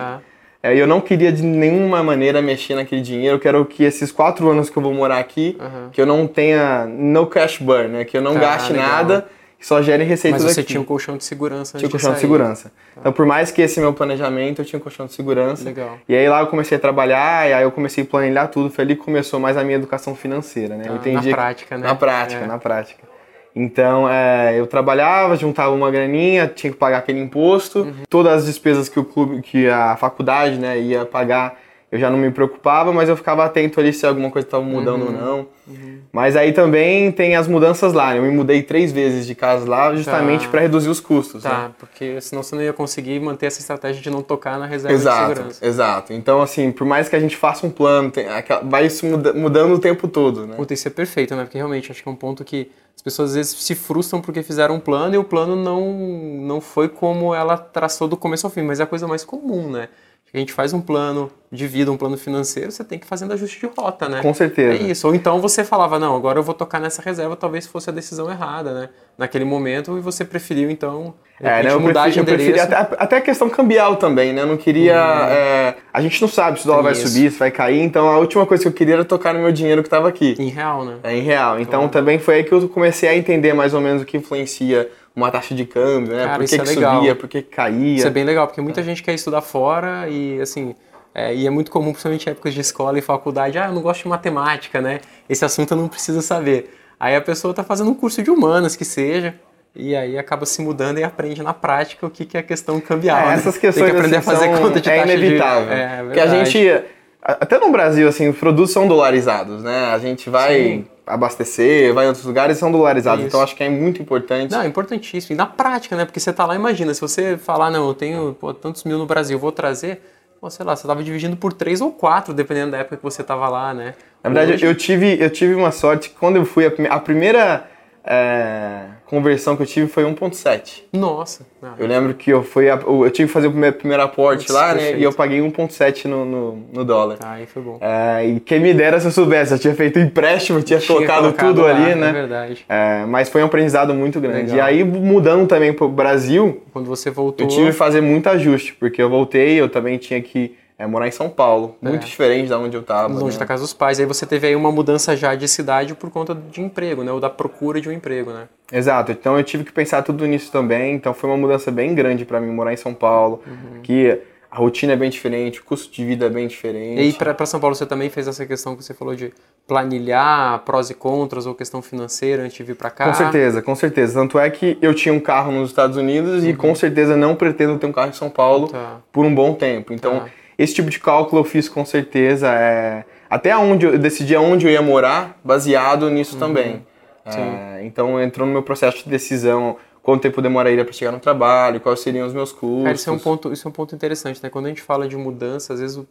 É, 0.61 0.75
eu 0.75 0.85
não 0.85 0.99
queria 0.99 1.31
de 1.31 1.41
nenhuma 1.41 2.03
maneira 2.03 2.41
mexer 2.41 2.75
naquele 2.75 3.01
dinheiro. 3.01 3.35
Eu 3.35 3.39
quero 3.39 3.65
que 3.65 3.85
esses 3.85 4.11
quatro 4.11 4.49
anos 4.49 4.69
que 4.69 4.77
eu 4.77 4.83
vou 4.83 4.93
morar 4.93 5.19
aqui, 5.19 5.57
uhum. 5.59 5.89
que 5.91 6.01
eu 6.01 6.05
não 6.05 6.27
tenha 6.27 6.85
no 6.85 7.25
cash 7.25 7.59
burn, 7.59 7.89
né? 7.89 8.03
Que 8.03 8.17
eu 8.17 8.21
não 8.21 8.33
tá, 8.33 8.39
gaste 8.39 8.73
legal. 8.73 8.89
nada 8.89 9.27
só 9.63 9.81
gere 9.81 10.03
receitas 10.03 10.43
Mas 10.43 10.53
você 10.53 10.59
aqui. 10.59 10.69
tinha 10.69 10.81
um 10.81 10.83
colchão 10.83 11.15
de 11.15 11.23
segurança 11.23 11.77
Tinha 11.77 11.87
um 11.87 11.91
colchão 11.91 12.11
de, 12.11 12.15
de 12.15 12.21
segurança. 12.21 12.69
Tá. 12.69 12.99
Então, 12.99 13.13
por 13.13 13.25
mais 13.25 13.49
que 13.49 13.61
esse 13.61 13.79
meu 13.79 13.93
planejamento, 13.93 14.61
eu 14.61 14.65
tinha 14.65 14.77
um 14.77 14.83
colchão 14.83 15.05
de 15.05 15.13
segurança. 15.13 15.63
Legal. 15.63 15.97
E 16.07 16.15
aí 16.15 16.27
lá 16.27 16.41
eu 16.41 16.47
comecei 16.47 16.77
a 16.77 16.79
trabalhar, 16.79 17.49
e 17.49 17.53
aí 17.53 17.63
eu 17.63 17.71
comecei 17.71 18.03
a 18.03 18.07
planejar 18.07 18.47
tudo. 18.47 18.69
Foi 18.69 18.83
ali 18.83 18.95
que 18.95 19.03
começou 19.03 19.39
mais 19.39 19.55
a 19.55 19.63
minha 19.63 19.77
educação 19.77 20.15
financeira, 20.15 20.75
né? 20.75 20.83
Ah, 20.87 20.91
eu 20.91 20.95
entendi 20.97 21.29
na 21.29 21.35
prática, 21.35 21.77
né? 21.77 21.87
Na 21.87 21.95
prática, 21.95 22.43
é. 22.43 22.47
na 22.47 22.57
prática. 22.57 23.13
Então, 23.55 24.09
é, 24.09 24.59
eu 24.59 24.67
trabalhava, 24.67 25.37
juntava 25.37 25.73
uma 25.73 25.89
graninha, 25.89 26.47
tinha 26.47 26.73
que 26.73 26.77
pagar 26.77 26.97
aquele 26.97 27.19
imposto. 27.19 27.83
Uhum. 27.83 27.93
Todas 28.09 28.33
as 28.33 28.45
despesas 28.45 28.89
que 28.89 28.99
o 28.99 29.05
clube, 29.05 29.41
que 29.41 29.69
a 29.69 29.95
faculdade, 29.95 30.57
né, 30.57 30.77
ia 30.79 31.05
pagar, 31.05 31.57
eu 31.93 31.99
já 31.99 32.09
não 32.09 32.17
me 32.17 32.31
preocupava, 32.31 32.91
mas 32.91 33.07
eu 33.07 33.15
ficava 33.15 33.45
atento 33.45 33.79
ali 33.79 33.93
se 33.93 34.03
alguma 34.03 34.31
coisa 34.31 34.47
estava 34.47 34.63
mudando 34.63 35.03
uhum. 35.03 35.07
ou 35.09 35.11
não. 35.11 35.47
Uhum. 35.67 35.99
Mas 36.11 36.35
aí 36.35 36.51
também 36.51 37.11
tem 37.11 37.35
as 37.35 37.47
mudanças 37.47 37.93
lá. 37.93 38.13
Né? 38.13 38.17
Eu 38.17 38.23
me 38.23 38.31
mudei 38.31 38.63
três 38.63 38.91
vezes 38.91 39.27
de 39.27 39.35
casa 39.35 39.69
lá 39.69 39.95
justamente 39.95 40.45
tá. 40.45 40.49
para 40.49 40.61
reduzir 40.61 40.89
os 40.89 40.99
custos. 40.99 41.43
Tá, 41.43 41.65
né? 41.67 41.71
porque 41.77 42.19
senão 42.19 42.41
você 42.41 42.55
não 42.55 42.63
ia 42.63 42.73
conseguir 42.73 43.19
manter 43.19 43.45
essa 43.45 43.59
estratégia 43.59 44.01
de 44.01 44.09
não 44.09 44.23
tocar 44.23 44.57
na 44.57 44.65
reserva 44.65 44.97
exato, 44.97 45.19
de 45.19 45.35
segurança. 45.35 45.65
Exato. 45.67 46.13
Então, 46.13 46.41
assim, 46.41 46.71
por 46.71 46.87
mais 46.87 47.07
que 47.07 47.15
a 47.15 47.19
gente 47.19 47.37
faça 47.37 47.63
um 47.67 47.69
plano, 47.69 48.09
tem, 48.09 48.25
vai 48.63 48.89
se 48.89 49.05
mudando 49.05 49.75
o 49.75 49.79
tempo 49.79 50.07
todo, 50.07 50.47
né? 50.47 50.55
Puta, 50.55 50.73
isso 50.73 50.87
é 50.87 50.91
perfeito, 50.91 51.35
né? 51.35 51.43
Porque 51.43 51.59
realmente 51.59 51.91
acho 51.91 52.01
que 52.01 52.09
é 52.09 52.11
um 52.11 52.15
ponto 52.15 52.43
que 52.43 52.71
as 52.95 53.03
pessoas 53.03 53.29
às 53.29 53.35
vezes 53.35 53.51
se 53.51 53.75
frustram 53.75 54.19
porque 54.19 54.41
fizeram 54.41 54.73
um 54.73 54.79
plano 54.79 55.13
e 55.13 55.17
o 55.19 55.23
plano 55.23 55.55
não, 55.55 55.93
não 56.41 56.59
foi 56.59 56.89
como 56.89 57.35
ela 57.35 57.55
traçou 57.55 58.07
do 58.07 58.17
começo 58.17 58.47
ao 58.47 58.51
fim, 58.51 58.63
mas 58.63 58.79
é 58.79 58.83
a 58.83 58.87
coisa 58.87 59.07
mais 59.07 59.23
comum, 59.23 59.69
né? 59.69 59.89
a 60.33 60.39
gente 60.39 60.51
faz 60.51 60.73
um 60.73 60.81
plano 60.81 61.31
de 61.53 61.67
vida, 61.67 61.91
um 61.91 61.97
plano 61.97 62.17
financeiro, 62.17 62.71
você 62.71 62.83
tem 62.83 62.97
que 62.97 63.05
ir 63.05 63.07
fazendo 63.07 63.31
ajuste 63.31 63.59
de 63.59 63.71
rota, 63.77 64.09
né? 64.09 64.23
Com 64.23 64.33
certeza. 64.33 64.83
É 64.83 64.87
isso. 64.87 65.07
Ou 65.07 65.13
então 65.13 65.39
você 65.39 65.63
falava, 65.63 65.99
não, 65.99 66.15
agora 66.15 66.39
eu 66.39 66.43
vou 66.43 66.55
tocar 66.55 66.79
nessa 66.79 66.99
reserva, 66.99 67.35
talvez 67.35 67.67
fosse 67.67 67.91
a 67.91 67.93
decisão 67.93 68.29
errada, 68.29 68.73
né? 68.73 68.89
Naquele 69.15 69.45
momento, 69.45 69.95
e 69.95 70.01
você 70.01 70.25
preferiu, 70.25 70.71
então, 70.71 71.13
é, 71.39 71.61
né? 71.61 71.71
eu 71.71 71.79
mudar 71.79 72.05
preferi, 72.05 72.25
de 72.25 72.31
endereço. 72.31 72.59
Eu 72.59 72.63
até, 72.63 72.95
até 72.97 73.17
a 73.17 73.21
questão 73.21 73.51
cambial 73.51 73.97
também, 73.97 74.33
né? 74.33 74.41
Eu 74.41 74.47
não 74.47 74.57
queria... 74.57 74.95
Hum. 74.95 75.29
É, 75.29 75.75
a 75.93 76.01
gente 76.01 76.19
não 76.19 76.27
sabe 76.27 76.59
se 76.59 76.65
o 76.65 76.67
dólar 76.67 76.81
vai 76.81 76.95
subir, 76.95 77.31
se 77.31 77.37
vai 77.37 77.51
cair, 77.51 77.81
então 77.81 78.09
a 78.09 78.17
última 78.17 78.47
coisa 78.47 78.63
que 78.63 78.67
eu 78.67 78.73
queria 78.73 78.95
era 78.95 79.05
tocar 79.05 79.31
no 79.31 79.39
meu 79.39 79.51
dinheiro 79.51 79.83
que 79.83 79.87
estava 79.87 80.09
aqui. 80.09 80.35
Em 80.39 80.49
real, 80.49 80.83
né? 80.83 80.97
É, 81.03 81.15
em 81.15 81.21
real. 81.21 81.59
Então, 81.59 81.83
então 81.83 81.89
também 81.89 82.17
foi 82.17 82.37
aí 82.37 82.43
que 82.43 82.51
eu 82.51 82.67
comecei 82.67 83.07
a 83.07 83.15
entender 83.15 83.53
mais 83.53 83.75
ou 83.75 83.81
menos 83.81 84.01
o 84.01 84.05
que 84.05 84.17
influencia 84.17 84.89
uma 85.15 85.29
taxa 85.29 85.53
de 85.53 85.65
câmbio, 85.65 86.15
né? 86.15 86.25
Cara, 86.25 86.39
por 86.39 86.47
que, 86.47 86.57
que 86.57 86.61
é 86.63 86.65
subia, 86.65 87.15
por 87.15 87.29
que 87.29 87.41
caía. 87.43 87.97
Isso 87.97 88.07
é 88.07 88.09
bem 88.09 88.23
legal, 88.23 88.47
porque 88.47 88.61
muita 88.61 88.81
é. 88.81 88.83
gente 88.83 89.03
quer 89.03 89.13
estudar 89.13 89.41
fora 89.41 90.09
e, 90.09 90.41
assim, 90.41 90.75
é, 91.13 91.33
e 91.33 91.45
é 91.45 91.49
muito 91.49 91.69
comum, 91.69 91.91
principalmente 91.91 92.27
em 92.27 92.31
épocas 92.31 92.53
de 92.53 92.61
escola 92.61 92.97
e 92.97 93.01
faculdade, 93.01 93.57
ah, 93.57 93.67
eu 93.67 93.73
não 93.73 93.81
gosto 93.81 94.03
de 94.03 94.09
matemática, 94.09 94.81
né? 94.81 94.99
Esse 95.29 95.45
assunto 95.45 95.71
eu 95.71 95.77
não 95.77 95.87
preciso 95.87 96.21
saber. 96.21 96.75
Aí 96.99 97.15
a 97.15 97.21
pessoa 97.21 97.51
está 97.51 97.63
fazendo 97.63 97.91
um 97.91 97.93
curso 97.93 98.23
de 98.23 98.31
humanas, 98.31 98.75
que 98.75 98.83
seja, 98.83 99.35
e 99.75 99.95
aí 99.95 100.17
acaba 100.17 100.45
se 100.45 100.61
mudando 100.61 100.99
e 100.99 101.03
aprende 101.03 101.43
na 101.43 101.53
prática 101.53 102.05
o 102.05 102.09
que, 102.09 102.25
que 102.25 102.37
é 102.37 102.39
a 102.39 102.43
questão 102.43 102.79
cambial. 102.79 103.19
É, 103.19 103.27
né? 103.27 103.33
essas 103.35 103.57
questões 103.57 103.85
Tem 103.85 103.93
que 103.93 103.97
aprender 103.97 104.17
assim, 104.17 104.29
a 104.29 104.33
fazer 104.33 104.57
conta 104.57 104.81
de 104.81 104.89
é 104.89 104.99
taxa 104.99 105.13
inevitável. 105.13 105.67
De... 105.67 105.73
É, 105.73 106.03
Porque 106.03 106.19
a 106.19 106.27
gente, 106.27 106.83
até 107.21 107.59
no 107.59 107.71
Brasil, 107.71 108.07
assim, 108.07 108.29
os 108.29 108.37
produtos 108.37 108.71
são 108.71 108.87
dolarizados, 108.87 109.61
né? 109.63 109.91
A 109.93 109.99
gente 109.99 110.29
vai... 110.29 110.55
Sim 110.55 110.85
abastecer, 111.05 111.93
vai 111.93 112.05
em 112.05 112.07
outros 112.07 112.25
lugares 112.25 112.57
são 112.57 112.71
dolarizados. 112.71 113.25
Isso. 113.25 113.27
Então 113.27 113.41
acho 113.41 113.55
que 113.55 113.63
é 113.63 113.69
muito 113.69 114.01
importante. 114.01 114.51
Não, 114.51 114.61
é 114.61 114.67
importantíssimo. 114.67 115.35
E 115.35 115.37
na 115.37 115.45
prática, 115.45 115.95
né? 115.95 116.05
Porque 116.05 116.19
você 116.19 116.31
tá 116.31 116.45
lá, 116.45 116.55
imagina, 116.55 116.93
se 116.93 117.01
você 117.01 117.37
falar, 117.37 117.69
não, 117.69 117.87
eu 117.87 117.93
tenho 117.93 118.35
pô, 118.39 118.53
tantos 118.53 118.83
mil 118.83 118.97
no 118.97 119.05
Brasil, 119.05 119.37
vou 119.37 119.51
trazer, 119.51 120.01
pô, 120.43 120.49
sei 120.49 120.65
lá, 120.65 120.75
você 120.75 120.85
tava 120.85 121.01
dividindo 121.01 121.37
por 121.37 121.53
três 121.53 121.79
ou 121.79 121.89
quatro, 121.89 122.33
dependendo 122.33 122.71
da 122.71 122.79
época 122.79 122.97
que 122.97 123.03
você 123.03 123.23
tava 123.23 123.47
lá, 123.47 123.73
né? 123.73 123.95
Na 124.21 124.29
verdade, 124.29 124.55
Hoje... 124.55 124.65
eu, 124.65 124.75
tive, 124.75 125.17
eu 125.17 125.29
tive 125.29 125.55
uma 125.55 125.71
sorte 125.71 126.09
que 126.09 126.15
quando 126.15 126.35
eu 126.35 126.43
fui, 126.43 126.65
a, 126.65 126.93
a 126.93 126.99
primeira 126.99 127.65
é, 128.03 128.87
conversão 129.13 129.55
que 129.55 129.61
eu 129.61 129.67
tive 129.67 129.87
foi 129.87 130.03
1.7. 130.03 130.85
Nossa. 130.91 131.45
Ah, 131.61 131.75
eu 131.77 131.85
lembro 131.85 132.15
que 132.15 132.31
eu 132.31 132.43
fui 132.43 132.65
eu 132.67 133.11
tive 133.11 133.27
que 133.27 133.33
fazer 133.33 133.45
o 133.45 133.51
primeiro, 133.51 133.75
primeiro 133.75 134.01
aporte 134.01 134.51
lá, 134.51 134.73
perfeito. 134.73 134.95
né? 134.95 134.99
E 134.99 135.03
eu 135.03 135.13
paguei 135.13 135.39
1.7 135.39 136.05
no, 136.05 136.25
no, 136.25 136.63
no, 136.73 136.83
dólar. 136.83 137.17
Ah, 137.21 137.33
aí 137.33 137.45
foi 137.45 137.61
bom. 137.61 137.77
É, 137.79 138.25
e 138.25 138.39
quem 138.39 138.59
me 138.59 138.73
dera 138.73 138.99
se 138.99 139.05
eu 139.05 139.11
soubesse, 139.11 139.53
eu 139.53 139.59
tinha 139.59 139.75
feito 139.75 139.99
empréstimo, 139.99 140.63
tinha, 140.63 140.79
tinha 140.79 140.95
colocado, 140.95 141.31
tudo 141.31 141.61
lá, 141.61 141.69
ali, 141.69 141.93
né? 141.93 142.09
É 142.09 142.11
verdade. 142.11 142.65
É, 142.67 143.05
mas 143.05 143.29
foi 143.29 143.43
um 143.43 143.45
aprendizado 143.45 143.93
muito 143.93 144.19
grande. 144.19 144.51
Legal. 144.51 144.57
E 144.57 144.61
aí, 144.61 144.83
mudando 144.83 145.47
também 145.47 145.71
pro 145.71 145.87
Brasil... 145.87 146.63
Quando 146.73 146.87
você 146.87 147.11
voltou... 147.11 147.45
Eu 147.45 147.49
tive 147.49 147.67
que 147.67 147.73
fazer 147.73 148.01
muito 148.01 148.27
ajuste, 148.27 148.73
porque 148.73 149.01
eu 149.01 149.09
voltei, 149.09 149.61
eu 149.61 149.69
também 149.69 149.97
tinha 149.99 150.21
que 150.21 150.55
é 150.83 150.87
morar 150.87 151.07
em 151.07 151.11
São 151.11 151.29
Paulo, 151.29 151.75
é. 151.81 151.87
muito 151.87 152.05
diferente 152.05 152.49
da 152.49 152.59
onde 152.59 152.75
eu 152.75 152.81
estava. 152.81 153.07
Longe 153.13 153.35
né? 153.35 153.39
da 153.39 153.45
casa 153.45 153.63
dos 153.63 153.73
pais. 153.73 153.99
Aí 153.99 154.05
você 154.05 154.25
teve 154.25 154.47
aí 154.47 154.55
uma 154.55 154.71
mudança 154.71 155.15
já 155.15 155.33
de 155.33 155.47
cidade 155.47 155.95
por 155.95 156.09
conta 156.09 156.35
de 156.35 156.61
emprego, 156.61 157.03
né? 157.03 157.11
Ou 157.11 157.19
da 157.19 157.29
procura 157.29 157.79
de 157.79 157.87
um 157.87 157.91
emprego, 157.91 158.31
né? 158.31 158.49
Exato. 158.71 159.11
Então 159.11 159.37
eu 159.37 159.43
tive 159.43 159.63
que 159.63 159.71
pensar 159.71 160.01
tudo 160.01 160.25
nisso 160.25 160.51
também. 160.51 160.95
Então 160.95 161.13
foi 161.13 161.29
uma 161.29 161.37
mudança 161.37 161.71
bem 161.71 161.95
grande 161.95 162.25
para 162.25 162.41
mim 162.41 162.51
morar 162.51 162.73
em 162.73 162.77
São 162.77 162.93
Paulo, 162.93 163.41
uhum. 163.47 163.81
que 163.81 164.19
a 164.51 164.57
rotina 164.57 164.93
é 164.93 164.95
bem 164.95 165.09
diferente, 165.09 165.61
o 165.61 165.63
custo 165.63 165.91
de 165.91 166.05
vida 166.05 166.25
é 166.25 166.29
bem 166.29 166.47
diferente. 166.47 167.01
E 167.01 167.13
para 167.13 167.45
São 167.45 167.59
Paulo 167.59 167.75
você 167.75 167.85
também 167.85 168.09
fez 168.09 168.27
essa 168.27 168.45
questão 168.45 168.75
que 168.75 168.83
você 168.83 168.93
falou 168.93 169.15
de 169.15 169.33
planilhar 169.65 170.59
prós 170.59 170.89
e 170.89 170.93
contras 170.93 171.45
ou 171.47 171.55
questão 171.55 171.81
financeira 171.81 172.43
antes 172.43 172.57
de 172.57 172.63
vir 172.63 172.75
para 172.75 172.91
cá? 172.91 173.05
Com 173.05 173.13
certeza, 173.13 173.61
com 173.61 173.73
certeza. 173.73 174.19
Tanto 174.19 174.37
é 174.37 174.49
que 174.49 174.77
eu 174.81 174.93
tinha 174.93 175.13
um 175.13 175.19
carro 175.19 175.51
nos 175.51 175.69
Estados 175.69 175.95
Unidos 175.95 176.43
uhum. 176.43 176.49
e 176.49 176.55
com 176.55 176.75
certeza 176.75 177.15
não 177.15 177.35
pretendo 177.35 177.79
ter 177.79 177.87
um 177.87 177.91
carro 177.91 178.09
em 178.09 178.13
São 178.13 178.29
Paulo 178.29 178.67
tá. 178.67 178.97
por 179.13 179.25
um 179.25 179.33
bom 179.33 179.53
tempo. 179.53 179.93
Então 179.93 180.19
tá 180.19 180.25
esse 180.63 180.73
tipo 180.73 180.89
de 180.89 180.99
cálculo 180.99 181.41
eu 181.41 181.45
fiz 181.45 181.67
com 181.67 181.85
certeza. 181.85 182.47
É, 182.49 183.05
até 183.29 183.55
onde 183.55 183.85
eu 183.85 183.97
decidi 183.97 184.35
aonde 184.35 184.65
eu 184.65 184.71
ia 184.71 184.81
morar, 184.81 185.39
baseado 185.43 186.09
nisso 186.09 186.35
uhum. 186.35 186.39
também. 186.39 186.87
É, 187.25 187.85
então 187.85 188.21
entrou 188.21 188.45
no 188.45 188.51
meu 188.51 188.63
processo 188.63 189.03
de 189.03 189.09
decisão 189.09 189.77
quanto 190.01 190.21
tempo 190.21 190.41
demoraria 190.41 190.83
para 190.83 190.93
chegar 190.93 191.11
no 191.11 191.19
trabalho, 191.19 191.79
quais 191.79 192.01
seriam 192.01 192.27
os 192.27 192.33
meus 192.33 192.51
custos. 192.51 192.83
Cara, 192.83 192.95
isso 192.95 193.09
é 193.09 193.13
um 193.13 193.19
ponto, 193.19 193.53
isso 193.53 193.67
é 193.67 193.69
um 193.69 193.71
ponto 193.71 193.95
interessante, 193.95 194.41
né? 194.43 194.49
Quando 194.49 194.65
a 194.65 194.69
gente 194.69 194.81
fala 194.81 195.07
de 195.07 195.15
mudança, 195.15 195.73
às 195.73 195.79
vezes 195.79 195.95
o, 195.95 196.05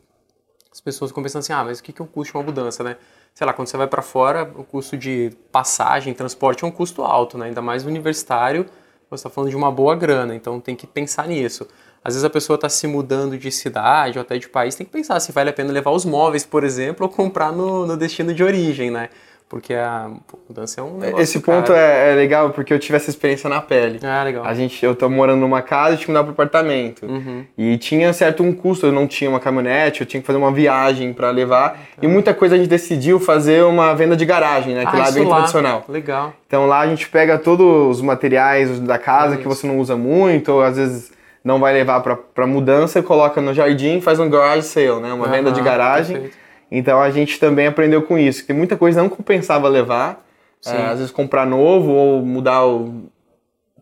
as 0.73 0.81
pessoas 0.81 1.11
ficam 1.11 1.23
pensando 1.23 1.41
assim, 1.41 1.53
ah, 1.53 1.63
mas 1.63 1.79
o 1.79 1.83
que, 1.83 1.93
que 1.93 2.01
é 2.01 2.05
o 2.05 2.09
custo 2.09 2.33
de 2.33 2.39
uma 2.39 2.45
mudança, 2.45 2.83
né? 2.83 2.97
Sei 3.35 3.47
lá, 3.47 3.53
quando 3.53 3.69
você 3.69 3.77
vai 3.77 3.87
para 3.87 4.01
fora, 4.01 4.51
o 4.57 4.65
custo 4.65 4.97
de 4.97 5.31
passagem, 5.53 6.15
transporte 6.15 6.65
é 6.65 6.67
um 6.67 6.71
custo 6.71 7.03
alto, 7.03 7.37
né? 7.37 7.47
Ainda 7.47 7.61
mais 7.61 7.85
universitário, 7.85 8.65
você 9.11 9.21
está 9.21 9.31
falando 9.31 9.51
de 9.51 9.57
uma 9.57 9.71
boa 9.71 9.95
grana, 9.95 10.35
então 10.35 10.59
tem 10.59 10.75
que 10.75 10.87
pensar 10.87 11.29
nisso. 11.29 11.69
Às 12.05 12.15
vezes 12.15 12.25
a 12.25 12.31
pessoa 12.31 12.57
está 12.57 12.69
se 12.69 12.87
mudando 12.87 13.39
de 13.39 13.51
cidade 13.53 14.19
ou 14.19 14.23
até 14.23 14.37
de 14.37 14.49
país, 14.49 14.75
tem 14.75 14.85
que 14.85 14.93
pensar 14.93 15.21
se 15.21 15.31
vale 15.31 15.51
a 15.51 15.53
pena 15.53 15.73
levar 15.73 15.93
os 15.93 16.05
móveis, 16.05 16.45
por 16.45 16.65
exemplo, 16.65 17.07
ou 17.07 17.13
comprar 17.13 17.53
no, 17.53 17.87
no 17.87 17.97
destino 17.97 18.35
de 18.35 18.43
origem, 18.43 18.91
né? 18.91 19.09
Porque 19.53 19.75
a 19.75 20.11
mudança 20.49 20.81
é 20.81 20.83
um 20.83 20.97
negócio 20.97 21.23
Esse 21.23 21.39
ponto 21.41 21.75
é, 21.75 22.13
é, 22.13 22.15
legal 22.15 22.49
porque 22.53 22.73
eu 22.73 22.79
tive 22.79 22.97
essa 22.97 23.11
experiência 23.11 23.51
na 23.51 23.61
pele. 23.61 24.01
Ah, 24.03 24.25
legal. 24.25 24.47
A 24.47 24.55
gente, 24.55 24.83
eu 24.83 24.95
tô 24.95 25.11
morando 25.11 25.41
numa 25.41 25.61
casa 25.61 25.93
e 25.93 25.97
tinha 25.99 26.07
que 26.07 26.11
mudar 26.11 26.25
pro 26.25 26.33
apartamento. 26.33 27.05
Uhum. 27.05 27.45
E 27.59 27.77
tinha 27.77 28.11
certo 28.15 28.43
um 28.43 28.55
custo, 28.55 28.87
eu 28.87 28.93
não 28.93 29.07
tinha 29.07 29.29
uma 29.29 29.39
caminhonete, 29.39 30.01
eu 30.01 30.07
tinha 30.07 30.23
que 30.23 30.27
fazer 30.27 30.39
uma 30.39 30.51
viagem 30.51 31.13
para 31.13 31.31
levar. 31.31 31.79
E 32.01 32.09
muita 32.09 32.33
coisa 32.33 32.55
a 32.55 32.59
gente 32.59 32.71
decidiu 32.71 33.21
fazer 33.21 33.63
uma 33.63 33.95
venda 33.95 34.17
de 34.17 34.25
garagem, 34.25 34.75
né? 34.75 34.87
Que 34.87 34.97
ah, 34.97 35.01
lá 35.01 35.09
é 35.09 35.13
bem 35.13 35.25
lá. 35.27 35.37
tradicional. 35.37 35.85
Legal. 35.87 36.33
Então 36.47 36.67
lá 36.67 36.81
a 36.81 36.87
gente 36.87 37.07
pega 37.11 37.37
todos 37.37 37.99
os 37.99 38.01
materiais 38.01 38.81
da 38.81 38.99
casa 38.99 39.35
é 39.35 39.37
que 39.37 39.47
você 39.47 39.67
não 39.67 39.79
usa 39.79 39.97
muito, 39.97 40.51
ou 40.51 40.63
às 40.63 40.79
vezes 40.79 41.13
não 41.45 41.59
vai 41.59 41.73
levar 41.73 42.01
para 42.01 42.47
mudança, 42.47 43.03
coloca 43.03 43.41
no 43.41 43.53
jardim, 43.53 44.01
faz 44.01 44.21
um 44.21 44.31
garage 44.31 44.63
sale, 44.63 45.01
né? 45.01 45.13
Uma 45.13 45.27
uhum, 45.27 45.33
venda 45.33 45.53
de 45.53 45.61
garagem. 45.61 46.17
Perfeito. 46.17 46.43
Então 46.71 47.03
a 47.03 47.11
gente 47.11 47.39
também 47.39 47.67
aprendeu 47.67 48.03
com 48.03 48.19
isso, 48.19 48.47
que 48.47 48.53
muita 48.53 48.77
coisa 48.77 49.03
não 49.03 49.09
compensava 49.09 49.69
levar, 49.69 50.25
é, 50.65 50.87
às 50.87 50.99
vezes 50.99 51.13
comprar 51.13 51.47
novo 51.47 51.91
ou 51.91 52.23
mudar, 52.23 52.65
o, 52.65 53.11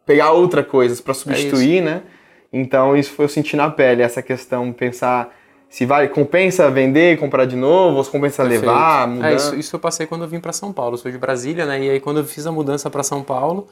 pegar 0.05 0.33
outra 0.33 0.65
coisa 0.65 1.01
para 1.01 1.15
substituir, 1.15 1.79
é 1.79 1.83
né? 1.83 2.03
Então 2.53 2.97
isso 2.97 3.13
foi 3.13 3.27
eu 3.27 3.29
sentir 3.29 3.57
na 3.57 3.71
pele 3.71 4.03
essa 4.03 4.21
questão, 4.21 4.73
pensar 4.73 5.33
se 5.69 5.87
vai 5.87 6.09
compensa 6.09 6.69
vender, 6.69 7.17
comprar 7.17 7.45
de 7.45 7.55
novo, 7.55 7.99
ou 7.99 8.03
se 8.03 8.11
compensa 8.11 8.43
Perfeito. 8.43 8.63
levar, 8.63 9.07
mudar. 9.07 9.31
É, 9.31 9.37
isso, 9.37 9.55
isso 9.55 9.77
eu 9.77 9.81
passei 9.81 10.05
quando 10.05 10.23
eu 10.23 10.29
vim 10.29 10.41
para 10.41 10.53
São 10.53 10.73
Paulo. 10.73 10.95
Eu 10.95 10.99
sou 10.99 11.13
de 11.13 11.19
Brasília, 11.19 11.65
né? 11.65 11.81
E 11.81 11.91
aí 11.91 12.01
quando 12.01 12.17
eu 12.17 12.25
fiz 12.25 12.45
a 12.45 12.51
mudança 12.51 12.91
para 12.91 13.05
São 13.05 13.23
Paulo, 13.23 13.69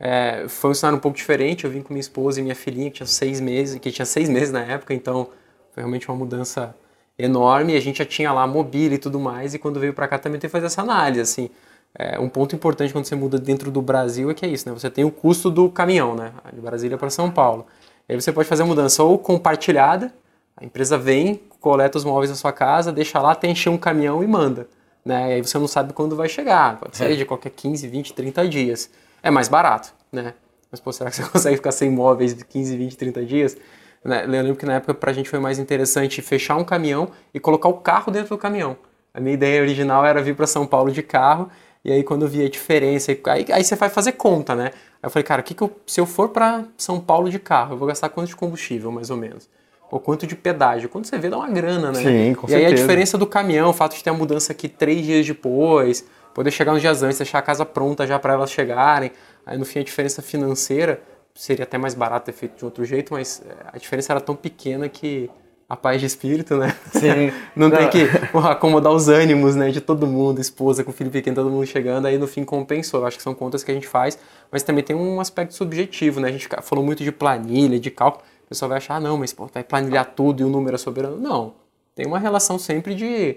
é, 0.00 0.46
foi 0.48 0.70
um 0.70 0.74
cenário 0.74 0.98
um 0.98 1.00
pouco 1.00 1.16
diferente. 1.16 1.64
Eu 1.64 1.70
vim 1.70 1.82
com 1.82 1.92
minha 1.92 2.00
esposa 2.00 2.40
e 2.40 2.42
minha 2.42 2.54
filhinha, 2.54 2.90
que 2.90 2.96
tinha 2.96 3.06
seis 3.06 3.40
meses, 3.40 3.78
que 3.78 3.90
tinha 3.90 4.06
seis 4.06 4.28
meses 4.28 4.52
na 4.52 4.62
época, 4.62 4.94
então 4.94 5.28
foi 5.72 5.82
realmente 5.82 6.08
uma 6.08 6.16
mudança 6.16 6.74
enorme. 7.18 7.76
A 7.76 7.80
gente 7.80 7.98
já 7.98 8.04
tinha 8.04 8.32
lá 8.32 8.46
mobília 8.46 8.94
e 8.94 8.98
tudo 8.98 9.18
mais, 9.18 9.54
e 9.54 9.58
quando 9.58 9.80
veio 9.80 9.92
para 9.92 10.06
cá 10.06 10.18
também 10.18 10.40
teve 10.40 10.50
que 10.50 10.52
fazer 10.52 10.66
essa 10.66 10.82
análise, 10.82 11.20
assim. 11.20 11.50
É, 11.94 12.18
um 12.18 12.28
ponto 12.28 12.54
importante 12.54 12.92
quando 12.92 13.06
você 13.06 13.16
muda 13.16 13.38
dentro 13.38 13.70
do 13.70 13.80
Brasil 13.80 14.30
é 14.30 14.34
que 14.34 14.44
é 14.44 14.48
isso, 14.48 14.68
né? 14.68 14.74
Você 14.74 14.90
tem 14.90 15.04
o 15.04 15.10
custo 15.10 15.50
do 15.50 15.70
caminhão, 15.70 16.14
né? 16.14 16.32
De 16.52 16.60
Brasília 16.60 16.98
para 16.98 17.10
São 17.10 17.30
Paulo. 17.30 17.66
aí 18.08 18.14
você 18.14 18.30
pode 18.32 18.48
fazer 18.48 18.62
a 18.62 18.66
mudança 18.66 19.02
ou 19.02 19.18
compartilhada, 19.18 20.12
a 20.56 20.64
empresa 20.64 20.98
vem, 20.98 21.40
coleta 21.60 21.98
os 21.98 22.04
móveis 22.04 22.30
na 22.30 22.36
sua 22.36 22.52
casa, 22.52 22.92
deixa 22.92 23.20
lá, 23.20 23.34
tem 23.34 23.52
encher 23.52 23.70
um 23.70 23.78
caminhão 23.78 24.22
e 24.22 24.26
manda. 24.26 24.68
Né? 25.04 25.30
E 25.30 25.34
aí 25.34 25.42
você 25.42 25.58
não 25.58 25.66
sabe 25.66 25.92
quando 25.92 26.14
vai 26.14 26.28
chegar, 26.28 26.78
pode 26.78 26.96
ser 26.96 27.12
é. 27.12 27.16
de 27.16 27.24
qualquer 27.24 27.50
15, 27.50 27.88
20, 27.88 28.12
30 28.12 28.48
dias. 28.48 28.90
É 29.22 29.30
mais 29.30 29.48
barato, 29.48 29.92
né? 30.12 30.34
Mas, 30.70 30.80
pô, 30.80 30.92
será 30.92 31.10
que 31.10 31.16
você 31.16 31.24
consegue 31.28 31.56
ficar 31.56 31.72
sem 31.72 31.90
móveis 31.90 32.34
de 32.34 32.44
15, 32.44 32.76
20, 32.76 32.96
30 32.96 33.24
dias? 33.24 33.56
Né? 34.04 34.24
Eu 34.24 34.28
lembro 34.28 34.56
que 34.56 34.66
na 34.66 34.74
época 34.74 34.94
pra 34.94 35.12
gente 35.12 35.28
foi 35.28 35.38
mais 35.38 35.58
interessante 35.58 36.22
fechar 36.22 36.56
um 36.56 36.64
caminhão 36.64 37.10
e 37.32 37.40
colocar 37.40 37.68
o 37.68 37.74
carro 37.74 38.12
dentro 38.12 38.30
do 38.30 38.38
caminhão. 38.38 38.76
A 39.12 39.20
minha 39.20 39.34
ideia 39.34 39.60
original 39.62 40.04
era 40.04 40.22
vir 40.22 40.36
para 40.36 40.46
São 40.46 40.66
Paulo 40.66 40.92
de 40.92 41.02
carro 41.02 41.50
e 41.84 41.92
aí 41.92 42.02
quando 42.02 42.22
eu 42.22 42.28
vi 42.28 42.44
a 42.44 42.48
diferença, 42.48 43.12
aí, 43.12 43.46
aí 43.50 43.64
você 43.64 43.74
vai 43.74 43.88
fazer 43.88 44.12
conta, 44.12 44.54
né? 44.54 44.66
Aí 44.66 45.04
eu 45.04 45.10
falei, 45.10 45.24
cara, 45.24 45.42
que 45.42 45.54
que 45.54 45.62
eu, 45.62 45.74
se 45.86 46.00
eu 46.00 46.06
for 46.06 46.28
para 46.28 46.64
São 46.76 47.00
Paulo 47.00 47.30
de 47.30 47.38
carro, 47.38 47.74
eu 47.74 47.78
vou 47.78 47.88
gastar 47.88 48.08
quanto 48.10 48.28
de 48.28 48.36
combustível, 48.36 48.90
mais 48.92 49.10
ou 49.10 49.16
menos? 49.16 49.48
Ou 49.90 49.98
quanto 49.98 50.26
de 50.26 50.36
pedágio? 50.36 50.88
Quando 50.88 51.06
você 51.06 51.18
vê, 51.18 51.30
dá 51.30 51.38
uma 51.38 51.48
grana, 51.48 51.90
né? 51.90 52.02
Sim, 52.02 52.34
com 52.34 52.46
e 52.46 52.50
certeza. 52.50 52.56
aí 52.56 52.66
a 52.66 52.74
diferença 52.74 53.16
do 53.16 53.26
caminhão, 53.26 53.70
o 53.70 53.72
fato 53.72 53.96
de 53.96 54.04
ter 54.04 54.10
a 54.10 54.14
mudança 54.14 54.52
aqui 54.52 54.68
três 54.68 55.04
dias 55.04 55.26
depois, 55.26 56.04
poder 56.34 56.50
chegar 56.50 56.72
uns 56.72 56.80
dias 56.80 57.02
antes, 57.02 57.18
deixar 57.18 57.38
a 57.38 57.42
casa 57.42 57.64
pronta 57.64 58.06
já 58.06 58.18
para 58.18 58.34
elas 58.34 58.50
chegarem. 58.50 59.10
Aí 59.46 59.56
no 59.56 59.64
fim 59.64 59.80
a 59.80 59.82
diferença 59.82 60.20
financeira 60.20 61.00
seria 61.34 61.64
até 61.64 61.78
mais 61.78 61.94
barato 61.94 62.26
ter 62.26 62.32
feito 62.32 62.58
de 62.58 62.64
outro 62.64 62.84
jeito, 62.84 63.14
mas 63.14 63.42
é, 63.48 63.54
a 63.72 63.78
diferença 63.78 64.12
era 64.12 64.20
tão 64.20 64.34
pequena 64.34 64.88
que 64.88 65.30
a 65.68 65.76
paz 65.76 66.00
de 66.00 66.06
espírito, 66.06 66.56
né? 66.56 66.74
Sim. 66.92 67.30
não, 67.54 67.68
não, 67.68 67.76
tem 67.76 67.88
que 67.90 68.08
acomodar 68.34 68.90
os 68.92 69.08
ânimos, 69.08 69.54
né, 69.54 69.70
de 69.70 69.80
todo 69.82 70.06
mundo, 70.06 70.40
esposa 70.40 70.82
com 70.82 70.90
filho 70.92 71.10
pequeno, 71.10 71.36
todo 71.36 71.50
mundo 71.50 71.66
chegando, 71.66 72.06
aí 72.06 72.16
no 72.16 72.26
fim 72.26 72.42
compensou. 72.42 73.00
Eu 73.00 73.06
acho 73.06 73.18
que 73.18 73.22
são 73.22 73.34
contas 73.34 73.62
que 73.62 73.70
a 73.70 73.74
gente 73.74 73.86
faz, 73.86 74.18
mas 74.50 74.62
também 74.62 74.82
tem 74.82 74.96
um 74.96 75.20
aspecto 75.20 75.54
subjetivo, 75.54 76.20
né? 76.20 76.28
A 76.28 76.32
gente 76.32 76.48
falou 76.62 76.82
muito 76.82 77.04
de 77.04 77.12
planilha, 77.12 77.78
de 77.78 77.90
cálculo. 77.90 78.24
O 78.48 78.50
pessoal 78.50 78.70
vai 78.70 78.78
achar, 78.78 78.94
ah, 78.94 79.00
não, 79.00 79.18
mas 79.18 79.30
pô, 79.30 79.46
vai 79.52 79.62
planilhar 79.62 80.06
tudo 80.16 80.40
e 80.40 80.44
o 80.44 80.48
número 80.48 80.74
é 80.74 80.78
soberano. 80.78 81.18
Não. 81.18 81.52
Tem 81.94 82.06
uma 82.06 82.18
relação 82.18 82.58
sempre 82.58 82.94
de, 82.94 83.36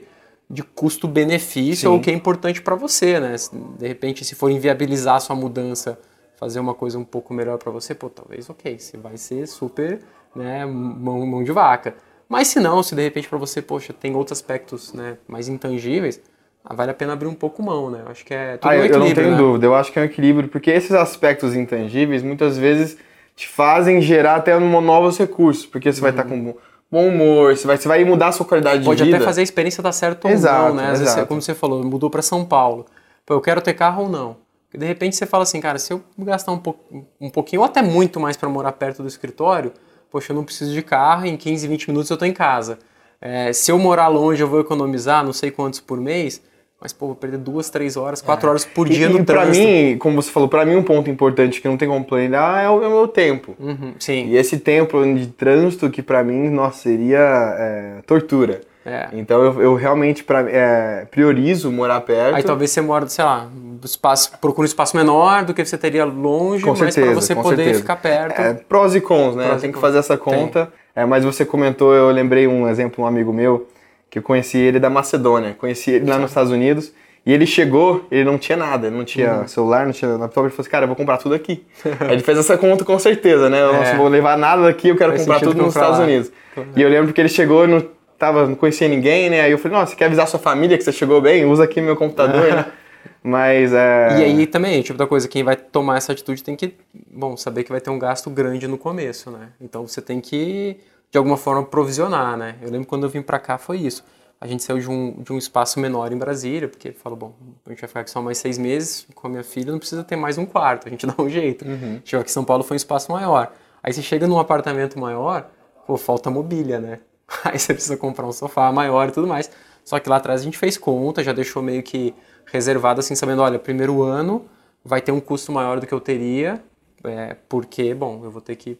de 0.49 0.63
custo-benefício 0.63 1.91
ou 1.91 1.97
o 1.97 2.01
que 2.01 2.09
é 2.09 2.13
importante 2.13 2.61
para 2.61 2.75
você, 2.75 3.19
né? 3.19 3.35
De 3.77 3.85
repente, 3.85 4.23
se 4.23 4.35
for 4.35 4.49
inviabilizar 4.49 5.15
a 5.15 5.19
sua 5.19 5.35
mudança, 5.35 5.99
fazer 6.37 6.61
uma 6.61 6.73
coisa 6.73 6.97
um 6.97 7.03
pouco 7.03 7.33
melhor 7.33 7.57
para 7.57 7.69
você, 7.73 7.93
pô, 7.93 8.09
talvez, 8.09 8.49
ok, 8.49 8.79
você 8.79 8.95
vai 8.95 9.17
ser 9.17 9.45
super, 9.47 9.99
né, 10.33 10.65
mão, 10.65 11.25
mão 11.25 11.43
de 11.43 11.51
vaca. 11.51 11.93
Mas 12.29 12.47
se 12.47 12.61
não, 12.61 12.81
se 12.81 12.95
de 12.95 13.01
repente 13.01 13.27
para 13.27 13.37
você, 13.37 13.61
poxa, 13.61 13.91
tem 13.91 14.15
outros 14.15 14.39
aspectos 14.39 14.93
né, 14.93 15.17
mais 15.27 15.49
intangíveis, 15.49 16.21
ah, 16.63 16.73
vale 16.73 16.91
a 16.91 16.93
pena 16.93 17.11
abrir 17.11 17.27
um 17.27 17.33
pouco 17.33 17.61
mão, 17.61 17.89
né? 17.89 18.01
Eu 18.05 18.11
acho 18.11 18.23
que 18.23 18.33
é 18.33 18.55
tudo 18.55 18.71
ah, 18.71 18.75
um 18.75 18.77
equilíbrio, 18.77 18.95
Eu 18.95 19.07
não 19.07 19.13
tenho 19.13 19.31
né? 19.31 19.37
dúvida, 19.37 19.65
eu 19.65 19.75
acho 19.75 19.91
que 19.91 19.99
é 19.99 20.03
um 20.03 20.05
equilíbrio, 20.05 20.47
porque 20.47 20.71
esses 20.71 20.93
aspectos 20.93 21.53
intangíveis 21.53 22.23
muitas 22.23 22.57
vezes 22.57 22.97
te 23.41 23.47
fazem 23.47 23.99
gerar 23.99 24.35
até 24.35 24.57
novos 24.59 25.17
recursos, 25.17 25.65
porque 25.65 25.91
você 25.91 25.97
uhum. 25.97 26.03
vai 26.03 26.11
estar 26.11 26.23
com 26.25 26.55
bom 26.91 27.07
humor, 27.07 27.57
você 27.57 27.65
vai, 27.65 27.75
você 27.75 27.87
vai 27.87 28.03
mudar 28.05 28.27
a 28.27 28.31
sua 28.31 28.45
qualidade 28.45 28.85
Pode 28.85 28.99
de 28.99 29.05
vida. 29.05 29.15
Pode 29.15 29.23
até 29.23 29.25
fazer 29.25 29.41
a 29.41 29.43
experiência 29.43 29.81
dar 29.81 29.91
certo 29.91 30.25
ou 30.25 30.31
exato, 30.31 30.67
não, 30.69 30.75
né? 30.75 30.91
Às 30.91 30.99
vezes, 30.99 31.15
como 31.25 31.41
você 31.41 31.55
falou, 31.55 31.83
mudou 31.83 32.07
para 32.07 32.21
São 32.21 32.45
Paulo. 32.45 32.85
Pô, 33.25 33.33
eu 33.33 33.41
quero 33.41 33.59
ter 33.59 33.73
carro 33.73 34.03
ou 34.03 34.09
não? 34.09 34.37
E 34.71 34.77
de 34.77 34.85
repente 34.85 35.15
você 35.15 35.25
fala 35.25 35.41
assim, 35.41 35.59
cara, 35.59 35.79
se 35.79 35.91
eu 35.91 36.03
gastar 36.19 36.51
um, 36.51 36.59
po 36.59 36.75
um 37.19 37.31
pouquinho 37.31 37.63
ou 37.63 37.65
até 37.65 37.81
muito 37.81 38.19
mais 38.19 38.37
para 38.37 38.47
morar 38.47 38.73
perto 38.73 39.01
do 39.01 39.07
escritório, 39.07 39.73
poxa, 40.11 40.33
eu 40.33 40.35
não 40.35 40.43
preciso 40.43 40.71
de 40.71 40.83
carro, 40.83 41.25
em 41.25 41.35
15, 41.35 41.67
20 41.67 41.87
minutos 41.87 42.11
eu 42.11 42.15
estou 42.15 42.27
em 42.27 42.33
casa. 42.33 42.77
É, 43.19 43.51
se 43.53 43.71
eu 43.71 43.79
morar 43.79 44.07
longe, 44.07 44.43
eu 44.43 44.47
vou 44.47 44.59
economizar 44.59 45.25
não 45.25 45.33
sei 45.33 45.49
quantos 45.49 45.79
por 45.79 45.99
mês, 45.99 46.43
mas, 46.81 46.91
pô, 46.91 47.05
vou 47.05 47.15
perder 47.15 47.37
duas, 47.37 47.69
três 47.69 47.95
horas, 47.95 48.23
quatro 48.23 48.47
é. 48.47 48.49
horas 48.49 48.65
por 48.65 48.89
dia 48.89 49.05
e, 49.05 49.09
no 49.09 49.19
e 49.19 49.23
trânsito. 49.23 49.53
Pra 49.53 49.71
mim, 49.71 49.97
como 49.99 50.19
você 50.19 50.31
falou, 50.31 50.49
pra 50.49 50.65
mim 50.65 50.75
um 50.75 50.81
ponto 50.81 51.11
importante 51.11 51.61
que 51.61 51.67
não 51.67 51.77
tem 51.77 51.87
como 51.87 52.03
planejar 52.03 52.63
é 52.63 52.67
o, 52.67 52.83
é 52.83 52.87
o 52.87 52.91
meu 52.91 53.07
tempo. 53.07 53.55
Uhum, 53.59 53.93
sim. 53.99 54.29
E 54.29 54.35
esse 54.35 54.57
tempo 54.57 54.99
de 55.13 55.27
trânsito 55.27 55.87
que 55.91 56.01
pra 56.01 56.23
mim, 56.23 56.49
nossa, 56.49 56.79
seria 56.81 57.19
é, 57.19 58.01
tortura. 58.07 58.61
É. 58.83 59.09
Então 59.13 59.43
eu, 59.43 59.61
eu 59.61 59.75
realmente 59.75 60.23
pra, 60.23 60.41
é, 60.49 61.05
priorizo 61.11 61.71
morar 61.71 62.01
perto. 62.01 62.35
Aí 62.35 62.41
talvez 62.41 62.71
você 62.71 62.81
mora, 62.81 63.07
sei 63.07 63.23
lá, 63.23 63.47
espaço, 63.83 64.31
procura 64.41 64.63
um 64.63 64.65
espaço 64.65 64.97
menor 64.97 65.45
do 65.45 65.53
que 65.53 65.63
você 65.63 65.77
teria 65.77 66.03
longe, 66.03 66.63
com 66.63 66.71
mas 66.71 66.95
para 66.95 67.13
você 67.13 67.35
poder 67.35 67.57
certeza. 67.57 67.79
ficar 67.81 67.97
perto. 67.97 68.41
É, 68.41 68.53
prós 68.55 68.95
e 68.95 69.01
cons, 69.01 69.35
né? 69.35 69.49
Prós 69.49 69.61
Tem 69.61 69.71
que 69.71 69.79
fazer 69.79 69.99
essa 69.99 70.17
conta. 70.17 70.73
É, 70.95 71.05
mas 71.05 71.23
você 71.23 71.45
comentou, 71.45 71.93
eu 71.93 72.09
lembrei 72.09 72.47
um 72.47 72.67
exemplo, 72.67 73.03
um 73.03 73.07
amigo 73.07 73.31
meu, 73.31 73.67
que 74.11 74.19
eu 74.19 74.21
conheci 74.21 74.57
ele 74.57 74.77
da 74.77 74.89
Macedônia. 74.89 75.55
Conheci 75.57 75.91
ele 75.91 76.05
lá 76.05 76.19
nos 76.19 76.31
Estados 76.31 76.51
Unidos. 76.51 76.93
E 77.25 77.31
ele 77.31 77.45
chegou, 77.45 78.05
ele 78.11 78.23
não 78.23 78.37
tinha 78.37 78.57
nada, 78.57 78.89
não 78.89 79.05
tinha 79.05 79.39
uhum. 79.39 79.47
celular, 79.47 79.85
não 79.85 79.93
tinha 79.93 80.11
laptop. 80.11 80.45
Ele 80.45 80.49
falou 80.49 80.61
assim, 80.61 80.69
cara, 80.69 80.83
eu 80.83 80.87
vou 80.87 80.95
comprar 80.97 81.17
tudo 81.17 81.33
aqui. 81.33 81.63
Aí 82.01 82.13
ele 82.13 82.21
fez 82.21 82.37
essa 82.37 82.57
conta 82.57 82.83
com 82.83 82.97
certeza, 82.99 83.49
né? 83.49 83.61
Eu 83.61 83.75
é. 83.75 83.91
não 83.91 83.99
vou 83.99 84.07
levar 84.07 84.37
nada 84.37 84.63
daqui, 84.63 84.89
eu 84.89 84.97
quero 84.97 85.11
Faz 85.11 85.21
comprar 85.21 85.39
tudo 85.39 85.63
nos 85.63 85.73
Estados 85.75 85.99
lá. 85.99 86.05
Unidos. 86.05 86.31
E 86.75 86.81
eu 86.81 86.89
lembro 86.89 87.13
que 87.13 87.21
ele 87.21 87.29
chegou, 87.29 87.67
não, 87.67 87.87
tava, 88.17 88.47
não 88.47 88.55
conhecia 88.55 88.87
ninguém, 88.87 89.29
né? 89.29 89.41
Aí 89.41 89.51
eu 89.51 89.57
falei, 89.57 89.77
nossa, 89.77 89.91
você 89.91 89.97
quer 89.97 90.05
avisar 90.05 90.27
sua 90.27 90.39
família 90.39 90.77
que 90.77 90.83
você 90.83 90.91
chegou 90.91 91.21
bem? 91.21 91.45
Usa 91.45 91.63
aqui 91.63 91.79
meu 91.79 91.95
computador, 91.95 92.53
né? 92.53 92.65
Mas 93.23 93.71
é... 93.71 94.19
E 94.19 94.23
aí 94.23 94.47
também, 94.47 94.81
tipo 94.81 94.97
da 94.97 95.05
coisa, 95.05 95.27
quem 95.27 95.43
vai 95.43 95.55
tomar 95.55 95.97
essa 95.97 96.11
atitude 96.11 96.43
tem 96.43 96.55
que, 96.55 96.73
bom, 97.11 97.37
saber 97.37 97.63
que 97.63 97.71
vai 97.71 97.79
ter 97.79 97.91
um 97.91 97.99
gasto 97.99 98.31
grande 98.31 98.67
no 98.67 98.79
começo, 98.79 99.29
né? 99.29 99.49
Então 99.61 99.87
você 99.87 100.01
tem 100.01 100.19
que, 100.19 100.77
de 101.11 101.17
alguma 101.17 101.37
forma, 101.37 101.63
provisionar, 101.63 102.37
né? 102.37 102.55
Eu 102.61 102.71
lembro 102.71 102.87
quando 102.87 103.03
eu 103.03 103.09
vim 103.09 103.21
para 103.21 103.37
cá 103.37 103.57
foi 103.57 103.77
isso 103.77 104.03
a 104.41 104.47
gente 104.47 104.63
saiu 104.63 104.79
de 104.79 104.89
um, 104.89 105.21
de 105.21 105.31
um 105.31 105.37
espaço 105.37 105.79
menor 105.79 106.11
em 106.11 106.17
Brasília, 106.17 106.67
porque 106.67 106.91
falou, 106.91 107.15
bom, 107.15 107.33
a 107.63 107.69
gente 107.69 107.79
vai 107.79 107.87
ficar 107.87 107.99
aqui 107.99 108.09
só 108.09 108.23
mais 108.23 108.39
seis 108.39 108.57
meses 108.57 109.05
com 109.13 109.27
a 109.27 109.29
minha 109.29 109.43
filha, 109.43 109.71
não 109.71 109.77
precisa 109.77 110.03
ter 110.03 110.15
mais 110.15 110.35
um 110.39 110.47
quarto, 110.47 110.87
a 110.87 110.89
gente 110.89 111.05
dá 111.05 111.13
um 111.19 111.29
jeito. 111.29 111.63
Uhum. 111.63 112.01
Chegou 112.03 112.21
aqui 112.21 112.31
em 112.31 112.33
São 112.33 112.43
Paulo, 112.43 112.63
foi 112.63 112.73
um 112.73 112.75
espaço 112.75 113.11
maior. 113.11 113.53
Aí 113.83 113.93
você 113.93 114.01
chega 114.01 114.27
num 114.27 114.39
apartamento 114.39 114.97
maior, 114.97 115.47
pô, 115.85 115.95
falta 115.95 116.31
mobília, 116.31 116.79
né? 116.79 116.99
Aí 117.45 117.59
você 117.59 117.71
precisa 117.71 117.95
comprar 117.95 118.25
um 118.25 118.31
sofá 118.31 118.71
maior 118.71 119.09
e 119.09 119.11
tudo 119.11 119.27
mais. 119.27 119.51
Só 119.85 119.99
que 119.99 120.09
lá 120.09 120.15
atrás 120.15 120.41
a 120.41 120.43
gente 120.43 120.57
fez 120.57 120.75
conta, 120.75 121.23
já 121.23 121.33
deixou 121.33 121.61
meio 121.61 121.83
que 121.83 122.11
reservado 122.45 122.99
assim, 122.99 123.13
sabendo, 123.13 123.43
olha, 123.43 123.59
primeiro 123.59 124.01
ano 124.01 124.45
vai 124.83 125.01
ter 125.01 125.11
um 125.11 125.19
custo 125.19 125.51
maior 125.51 125.79
do 125.79 125.85
que 125.85 125.93
eu 125.93 125.99
teria, 125.99 126.63
é, 127.03 127.35
porque, 127.47 127.93
bom, 127.93 128.21
eu 128.23 128.31
vou 128.31 128.41
ter 128.41 128.55
que 128.55 128.75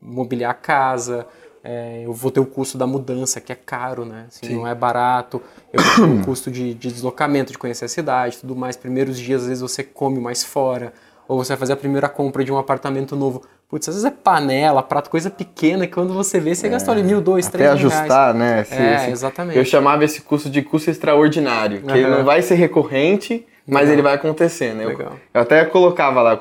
mobiliar 0.00 0.50
a 0.50 0.54
casa, 0.54 1.24
é, 1.66 2.02
eu 2.04 2.12
vou 2.12 2.30
ter 2.30 2.40
o 2.40 2.44
custo 2.44 2.76
da 2.76 2.86
mudança, 2.86 3.40
que 3.40 3.50
é 3.50 3.54
caro, 3.54 4.04
né? 4.04 4.26
Assim, 4.28 4.54
não 4.54 4.68
é 4.68 4.74
barato. 4.74 5.40
Eu 5.72 5.82
vou 5.82 5.94
ter 5.94 6.20
o 6.20 6.20
custo 6.26 6.50
de, 6.50 6.74
de, 6.74 6.92
deslocamento, 6.92 7.52
de 7.52 7.56
conhecer 7.56 7.86
a 7.86 7.88
cidade, 7.88 8.36
tudo 8.36 8.54
mais. 8.54 8.76
Primeiros 8.76 9.18
dias, 9.18 9.42
às 9.42 9.48
vezes, 9.48 9.62
você 9.62 9.82
come 9.82 10.20
mais 10.20 10.44
fora. 10.44 10.92
Ou 11.26 11.42
você 11.42 11.54
vai 11.54 11.56
fazer 11.56 11.72
a 11.72 11.76
primeira 11.76 12.06
compra 12.06 12.44
de 12.44 12.52
um 12.52 12.58
apartamento 12.58 13.16
novo. 13.16 13.42
Putz, 13.66 13.88
às 13.88 13.94
vezes 13.94 14.04
é 14.04 14.10
panela, 14.10 14.82
prato, 14.82 15.08
coisa 15.08 15.30
pequena, 15.30 15.86
que 15.86 15.94
quando 15.94 16.12
você 16.12 16.38
vê, 16.38 16.54
você 16.54 16.66
é, 16.66 16.70
gastou 16.70 16.92
ali 16.92 17.02
mil, 17.02 17.22
dois, 17.22 17.48
três 17.48 17.66
mil 17.70 17.78
ajustar, 17.78 18.34
né? 18.34 18.60
Esse, 18.60 18.74
é, 18.74 18.96
esse, 18.96 19.10
exatamente. 19.10 19.58
Eu 19.58 19.64
chamava 19.64 20.04
esse 20.04 20.20
custo 20.20 20.50
de 20.50 20.60
custo 20.60 20.90
extraordinário, 20.90 21.80
que 21.80 21.90
uhum. 21.90 21.96
ele 21.96 22.08
não 22.08 22.24
vai 22.24 22.42
ser 22.42 22.56
recorrente, 22.56 23.46
mas 23.66 23.84
Legal. 23.84 23.92
ele 23.94 24.02
vai 24.02 24.14
acontecer, 24.14 24.74
né? 24.74 24.84
Eu, 24.84 25.00
eu, 25.00 25.40
até 25.40 25.64
colocava 25.64 26.20
lá, 26.20 26.38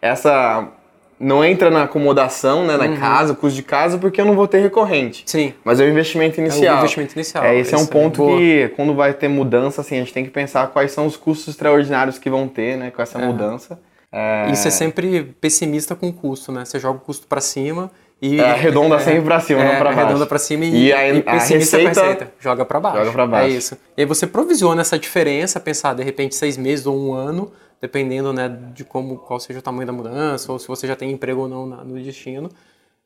essa 0.00 0.66
não 1.18 1.44
entra 1.44 1.70
na 1.70 1.84
acomodação, 1.84 2.66
né, 2.66 2.76
na 2.76 2.84
uhum. 2.84 2.96
casa, 2.96 3.34
custo 3.34 3.56
de 3.56 3.62
casa, 3.62 3.96
porque 3.96 4.20
eu 4.20 4.24
não 4.24 4.34
vou 4.34 4.46
ter 4.46 4.60
recorrente. 4.60 5.22
Sim. 5.26 5.54
Mas 5.64 5.80
é 5.80 5.84
o 5.84 5.88
investimento 5.88 6.40
inicial. 6.40 6.74
É 6.74 6.76
o 6.76 6.78
investimento 6.80 7.14
inicial. 7.14 7.44
É, 7.44 7.58
esse 7.58 7.74
é 7.74 7.78
um 7.78 7.86
ponto 7.86 8.26
que, 8.36 8.68
quando 8.76 8.94
vai 8.94 9.14
ter 9.14 9.28
mudança, 9.28 9.80
assim, 9.80 9.96
a 9.96 9.98
gente 10.00 10.12
tem 10.12 10.24
que 10.24 10.30
pensar 10.30 10.66
quais 10.68 10.92
são 10.92 11.06
os 11.06 11.16
custos 11.16 11.48
extraordinários 11.48 12.18
que 12.18 12.28
vão 12.28 12.46
ter, 12.46 12.76
né, 12.76 12.90
com 12.90 13.00
essa 13.00 13.18
é. 13.18 13.26
mudança. 13.26 13.78
É... 14.12 14.50
E 14.50 14.56
ser 14.56 14.70
sempre 14.70 15.34
pessimista 15.40 15.94
com 15.94 16.08
o 16.08 16.12
custo, 16.12 16.52
né? 16.52 16.64
Você 16.64 16.78
joga 16.78 16.98
o 16.98 17.00
custo 17.00 17.26
para 17.26 17.40
cima 17.40 17.90
e... 18.20 18.40
É, 18.40 18.50
arredonda 18.50 18.96
é, 18.96 18.98
sempre 19.00 19.22
para 19.22 19.40
cima, 19.40 19.64
não 19.64 19.70
para 19.76 19.84
baixo. 19.84 20.00
Arredonda 20.00 20.26
para 20.26 20.38
cima 20.38 20.64
e, 20.64 20.86
e, 20.86 20.92
a, 20.92 21.08
e 21.08 21.22
pessimista 21.22 21.76
a 21.76 21.80
receita, 21.80 21.94
com 21.94 22.00
a 22.00 22.02
receita. 22.02 22.32
Joga 22.38 22.64
para 22.64 22.80
baixo. 22.80 22.98
Joga 22.98 23.12
para 23.12 23.26
baixo. 23.26 23.46
É 23.46 23.50
isso. 23.50 23.78
E 23.96 24.02
aí 24.02 24.06
você 24.06 24.26
provisiona 24.26 24.80
essa 24.80 24.98
diferença, 24.98 25.58
pensar, 25.58 25.94
de 25.94 26.02
repente, 26.02 26.34
seis 26.34 26.56
meses 26.56 26.86
ou 26.86 26.96
um 26.96 27.12
ano 27.12 27.52
dependendo 27.80 28.32
né, 28.32 28.48
de 28.74 28.84
como, 28.84 29.18
qual 29.18 29.38
seja 29.38 29.58
o 29.58 29.62
tamanho 29.62 29.86
da 29.86 29.92
mudança, 29.92 30.50
ou 30.50 30.58
se 30.58 30.66
você 30.66 30.86
já 30.86 30.96
tem 30.96 31.10
emprego 31.10 31.42
ou 31.42 31.48
não 31.48 31.66
na, 31.66 31.84
no 31.84 32.00
destino. 32.02 32.50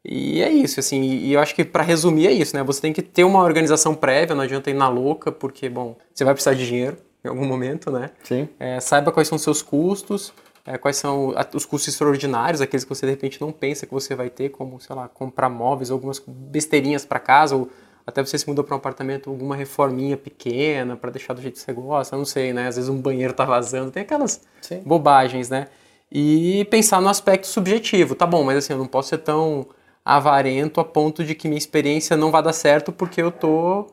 E 0.05 0.41
é 0.41 0.50
isso, 0.50 0.81
assim, 0.81 1.03
e 1.03 1.33
eu 1.33 1.41
acho 1.41 1.55
que 1.55 1.62
para 1.65 1.83
resumir 1.83 2.27
é 2.27 2.33
isso, 2.33 2.57
né? 2.57 2.62
Você 2.62 2.81
tem 2.81 2.93
que 2.93 3.03
ter 3.03 3.23
uma 3.23 3.43
organização 3.43 3.95
prévia, 3.95 4.35
não 4.35 4.43
adianta 4.43 4.71
ir 4.71 4.75
na 4.75 4.89
louca, 4.89 5.31
porque, 5.31 5.69
bom, 5.69 5.97
você 6.15 6.25
vai 6.25 6.33
precisar 6.33 6.55
de 6.55 6.67
dinheiro 6.67 6.97
em 7.23 7.29
algum 7.29 7.45
momento, 7.45 7.91
né? 7.91 8.11
Sim. 8.23 8.49
É, 8.59 8.81
saiba 8.81 9.12
quais 9.12 9.29
são 9.29 9.37
os 9.37 9.43
seus 9.43 9.61
custos, 9.61 10.33
é, 10.67 10.79
quais 10.79 10.97
são 10.97 11.35
os 11.55 11.67
custos 11.67 11.93
extraordinários, 11.93 12.62
aqueles 12.62 12.85
que 12.85 12.89
você 12.89 13.05
de 13.05 13.12
repente 13.12 13.41
não 13.41 13.53
pensa 13.53 13.85
que 13.85 13.93
você 13.93 14.15
vai 14.15 14.31
ter, 14.31 14.49
como, 14.49 14.81
sei 14.81 14.97
lá, 14.97 15.07
comprar 15.07 15.50
móveis, 15.50 15.91
algumas 15.91 16.23
besteirinhas 16.27 17.05
para 17.05 17.19
casa, 17.19 17.57
ou 17.57 17.69
até 18.11 18.25
você 18.25 18.37
se 18.37 18.47
mudou 18.47 18.62
para 18.62 18.75
um 18.75 18.79
apartamento, 18.79 19.31
alguma 19.31 19.57
reforminha 19.57 20.17
pequena 20.17 20.97
para 20.97 21.11
deixar 21.11 21.33
do 21.33 21.40
jeito 21.40 21.55
que 21.55 21.61
você 21.61 21.73
gosta, 21.73 22.17
não 22.17 22.25
sei, 22.25 22.52
né? 22.52 22.69
Às 22.69 22.76
vezes 22.76 22.90
um 22.90 23.00
banheiro 23.00 23.33
tá 23.33 23.45
vazando, 23.45 23.90
tem 23.90 24.02
aquelas 24.02 24.43
Sim. 24.61 24.83
bobagens, 24.85 25.49
né? 25.49 25.69
E 26.12 26.67
pensar 26.71 27.00
no 27.00 27.09
aspecto 27.09 27.47
subjetivo, 27.47 28.14
tá 28.14 28.26
bom, 28.26 28.43
mas 28.45 28.59
assim, 28.59 28.73
eu 28.73 28.79
não 28.79 28.87
posso 28.87 29.11
ser 29.11 29.19
tão 29.19 29.67
avarento 30.05 30.81
a 30.81 30.85
ponto 30.85 31.23
de 31.25 31.35
que 31.35 31.49
minha 31.49 31.59
experiência 31.59 32.17
não 32.17 32.31
vai 32.31 32.43
dar 32.43 32.52
certo 32.52 32.93
porque 32.93 33.23
eu 33.23 33.31
tô 33.31 33.87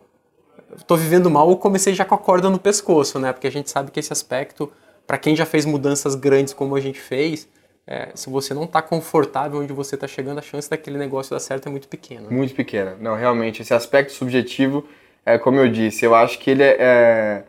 tô 0.86 0.96
vivendo 0.96 1.30
mal 1.30 1.48
ou 1.48 1.58
comecei 1.58 1.94
já 1.94 2.04
com 2.04 2.16
a 2.16 2.18
corda 2.18 2.50
no 2.50 2.60
pescoço, 2.60 3.20
né? 3.20 3.32
Porque 3.32 3.48
a 3.48 3.52
gente 3.52 3.70
sabe 3.70 3.92
que 3.92 4.00
esse 4.00 4.12
aspecto, 4.12 4.72
para 5.06 5.18
quem 5.18 5.36
já 5.36 5.46
fez 5.46 5.66
mudanças 5.66 6.16
grandes 6.16 6.54
como 6.54 6.76
a 6.76 6.80
gente 6.82 7.00
fez, 7.00 7.48
é, 7.88 8.10
se 8.14 8.30
você 8.30 8.54
não 8.54 8.66
está 8.66 8.82
confortável 8.82 9.62
onde 9.62 9.72
você 9.72 9.96
está 9.96 10.08
chegando, 10.08 10.40
a 10.40 10.42
chance 10.42 10.70
daquele 10.70 10.98
negócio 10.98 11.34
dar 11.34 11.40
certo 11.40 11.68
é 11.68 11.72
muito 11.72 11.88
pequena. 11.88 12.30
Muito 12.30 12.54
pequena. 12.54 12.98
Não, 13.00 13.16
realmente, 13.16 13.62
esse 13.62 13.74
aspecto 13.74 14.12
subjetivo, 14.12 14.86
é 15.26 15.38
como 15.38 15.58
eu 15.58 15.70
disse, 15.70 16.04
eu 16.04 16.14
acho 16.14 16.38
que 16.38 16.52
ele 16.52 16.64
é, 16.64 16.76
é, 16.78 17.44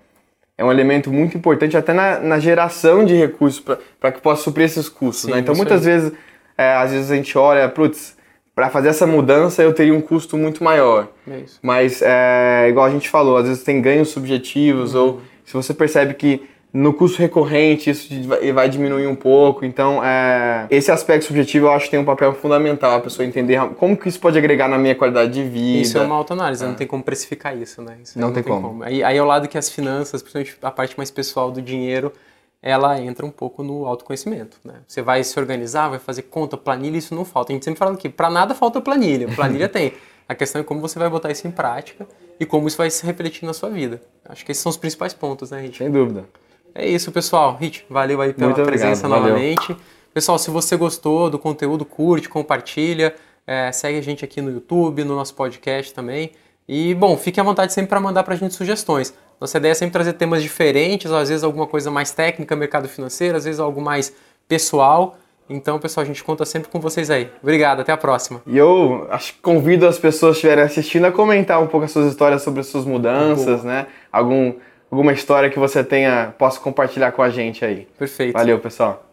é 0.56 0.64
um 0.64 0.70
elemento 0.70 1.10
muito 1.12 1.36
importante 1.36 1.76
até 1.76 1.92
na, 1.92 2.20
na 2.20 2.38
geração 2.38 3.04
de 3.04 3.14
recursos 3.14 3.58
para 3.98 4.12
que 4.12 4.20
possa 4.20 4.44
suprir 4.44 4.66
esses 4.66 4.88
custos. 4.88 5.24
Sim, 5.24 5.32
né? 5.32 5.40
Então, 5.40 5.56
muitas 5.56 5.84
aí. 5.84 5.92
vezes, 5.92 6.12
é, 6.56 6.74
às 6.74 6.92
vezes 6.92 7.10
a 7.10 7.16
gente 7.16 7.36
olha, 7.36 7.68
putz, 7.68 8.16
para 8.54 8.70
fazer 8.70 8.90
essa 8.90 9.08
mudança 9.08 9.60
eu 9.60 9.72
teria 9.72 9.94
um 9.94 10.00
custo 10.00 10.36
muito 10.36 10.62
maior. 10.62 11.08
É 11.28 11.42
Mas, 11.60 12.00
é, 12.00 12.66
igual 12.68 12.86
a 12.86 12.90
gente 12.90 13.08
falou, 13.08 13.36
às 13.38 13.48
vezes 13.48 13.64
tem 13.64 13.82
ganhos 13.82 14.10
subjetivos, 14.10 14.94
uhum. 14.94 15.02
ou 15.02 15.20
se 15.44 15.52
você 15.52 15.74
percebe 15.74 16.14
que 16.14 16.48
no 16.72 16.92
custo 16.92 17.18
recorrente 17.18 17.90
isso 17.90 18.08
vai 18.52 18.68
diminuir 18.68 19.06
um 19.06 19.16
pouco. 19.16 19.64
Então, 19.64 20.04
é, 20.04 20.66
esse 20.70 20.90
aspecto 20.90 21.24
subjetivo 21.26 21.66
eu 21.66 21.72
acho 21.72 21.86
que 21.86 21.92
tem 21.92 22.00
um 22.00 22.04
papel 22.04 22.32
fundamental, 22.34 22.96
a 22.96 23.00
pessoa 23.00 23.26
entender 23.26 23.58
como 23.76 23.96
que 23.96 24.08
isso 24.08 24.20
pode 24.20 24.36
agregar 24.36 24.68
na 24.68 24.78
minha 24.78 24.94
qualidade 24.94 25.32
de 25.32 25.42
vida. 25.42 25.78
Isso 25.78 25.98
é 25.98 26.02
uma 26.02 26.14
autoanálise, 26.14 26.62
é. 26.62 26.66
não 26.66 26.74
tem 26.74 26.86
como 26.86 27.02
precificar 27.02 27.56
isso, 27.56 27.80
né? 27.80 27.96
Isso 28.02 28.18
não, 28.18 28.28
não, 28.28 28.34
tem, 28.34 28.42
tem 28.42 28.52
como. 28.52 28.68
como. 28.68 28.82
Aí, 28.84 29.02
aí 29.02 29.18
ao 29.18 29.26
lado 29.26 29.48
que 29.48 29.56
as 29.56 29.70
finanças, 29.70 30.22
principalmente 30.22 30.56
a 30.62 30.70
parte 30.70 30.96
mais 30.96 31.10
pessoal 31.10 31.50
do 31.50 31.62
dinheiro, 31.62 32.12
ela 32.60 33.00
entra 33.00 33.24
um 33.24 33.30
pouco 33.30 33.62
no 33.62 33.86
autoconhecimento. 33.86 34.58
Né? 34.64 34.74
Você 34.86 35.00
vai 35.00 35.22
se 35.22 35.38
organizar, 35.38 35.88
vai 35.88 35.98
fazer 35.98 36.22
conta, 36.22 36.56
planilha, 36.56 36.98
isso 36.98 37.14
não 37.14 37.24
falta. 37.24 37.52
A 37.52 37.54
gente 37.54 37.64
sempre 37.64 37.78
fala 37.78 37.96
que 37.96 38.08
para 38.08 38.28
nada 38.28 38.54
falta 38.54 38.80
planilha. 38.80 39.28
Planilha 39.28 39.68
tem. 39.70 39.92
A 40.28 40.34
questão 40.34 40.60
é 40.60 40.64
como 40.64 40.80
você 40.80 40.98
vai 40.98 41.08
botar 41.08 41.30
isso 41.30 41.46
em 41.46 41.50
prática 41.50 42.06
e 42.38 42.44
como 42.44 42.68
isso 42.68 42.76
vai 42.76 42.90
se 42.90 43.06
refletir 43.06 43.46
na 43.46 43.54
sua 43.54 43.70
vida. 43.70 44.02
Acho 44.28 44.44
que 44.44 44.52
esses 44.52 44.62
são 44.62 44.68
os 44.68 44.76
principais 44.76 45.14
pontos, 45.14 45.50
né, 45.50 45.62
Rit? 45.62 45.78
Sem 45.78 45.90
dúvida. 45.90 46.24
É 46.78 46.86
isso, 46.88 47.10
pessoal. 47.10 47.56
Rit, 47.60 47.84
valeu 47.90 48.20
aí 48.20 48.32
pela 48.32 48.52
Muito 48.52 48.64
presença 48.64 49.04
obrigado, 49.04 49.26
novamente. 49.26 49.66
Valeu. 49.66 49.82
Pessoal, 50.14 50.38
se 50.38 50.48
você 50.48 50.76
gostou 50.76 51.28
do 51.28 51.36
conteúdo, 51.36 51.84
curte, 51.84 52.28
compartilha. 52.28 53.16
É, 53.44 53.72
segue 53.72 53.98
a 53.98 54.00
gente 54.00 54.24
aqui 54.24 54.40
no 54.40 54.48
YouTube, 54.48 55.02
no 55.02 55.16
nosso 55.16 55.34
podcast 55.34 55.92
também. 55.92 56.30
E, 56.68 56.94
bom, 56.94 57.16
fique 57.16 57.40
à 57.40 57.42
vontade 57.42 57.72
sempre 57.72 57.88
para 57.88 57.98
mandar 57.98 58.22
para 58.22 58.34
a 58.34 58.36
gente 58.36 58.54
sugestões. 58.54 59.12
Nossa 59.40 59.58
ideia 59.58 59.72
é 59.72 59.74
sempre 59.74 59.94
trazer 59.94 60.12
temas 60.12 60.40
diferentes, 60.40 61.10
às 61.10 61.28
vezes 61.28 61.42
alguma 61.42 61.66
coisa 61.66 61.90
mais 61.90 62.12
técnica, 62.12 62.54
mercado 62.54 62.88
financeiro, 62.88 63.36
às 63.36 63.44
vezes 63.44 63.58
algo 63.58 63.80
mais 63.80 64.12
pessoal. 64.46 65.18
Então, 65.50 65.78
pessoal, 65.78 66.04
a 66.04 66.06
gente 66.06 66.22
conta 66.22 66.44
sempre 66.44 66.68
com 66.68 66.78
vocês 66.78 67.10
aí. 67.10 67.28
Obrigado, 67.42 67.80
até 67.80 67.90
a 67.90 67.96
próxima. 67.96 68.42
E 68.46 68.56
eu 68.56 69.08
acho 69.10 69.32
que 69.32 69.40
convido 69.40 69.86
as 69.86 69.98
pessoas 69.98 70.32
que 70.32 70.46
estiverem 70.46 70.62
assistindo 70.62 71.06
a 71.06 71.12
comentar 71.12 71.60
um 71.60 71.66
pouco 71.66 71.86
as 71.86 71.90
suas 71.90 72.06
histórias 72.12 72.42
sobre 72.42 72.60
as 72.60 72.66
suas 72.66 72.84
mudanças, 72.84 73.64
né? 73.64 73.86
Algum, 74.12 74.52
alguma 74.90 75.12
história 75.12 75.50
que 75.50 75.58
você 75.58 75.84
tenha 75.84 76.34
possa 76.38 76.60
compartilhar 76.60 77.12
com 77.12 77.22
a 77.22 77.30
gente 77.30 77.64
aí. 77.64 77.86
Perfeito. 77.98 78.32
Valeu, 78.32 78.58
pessoal. 78.58 79.04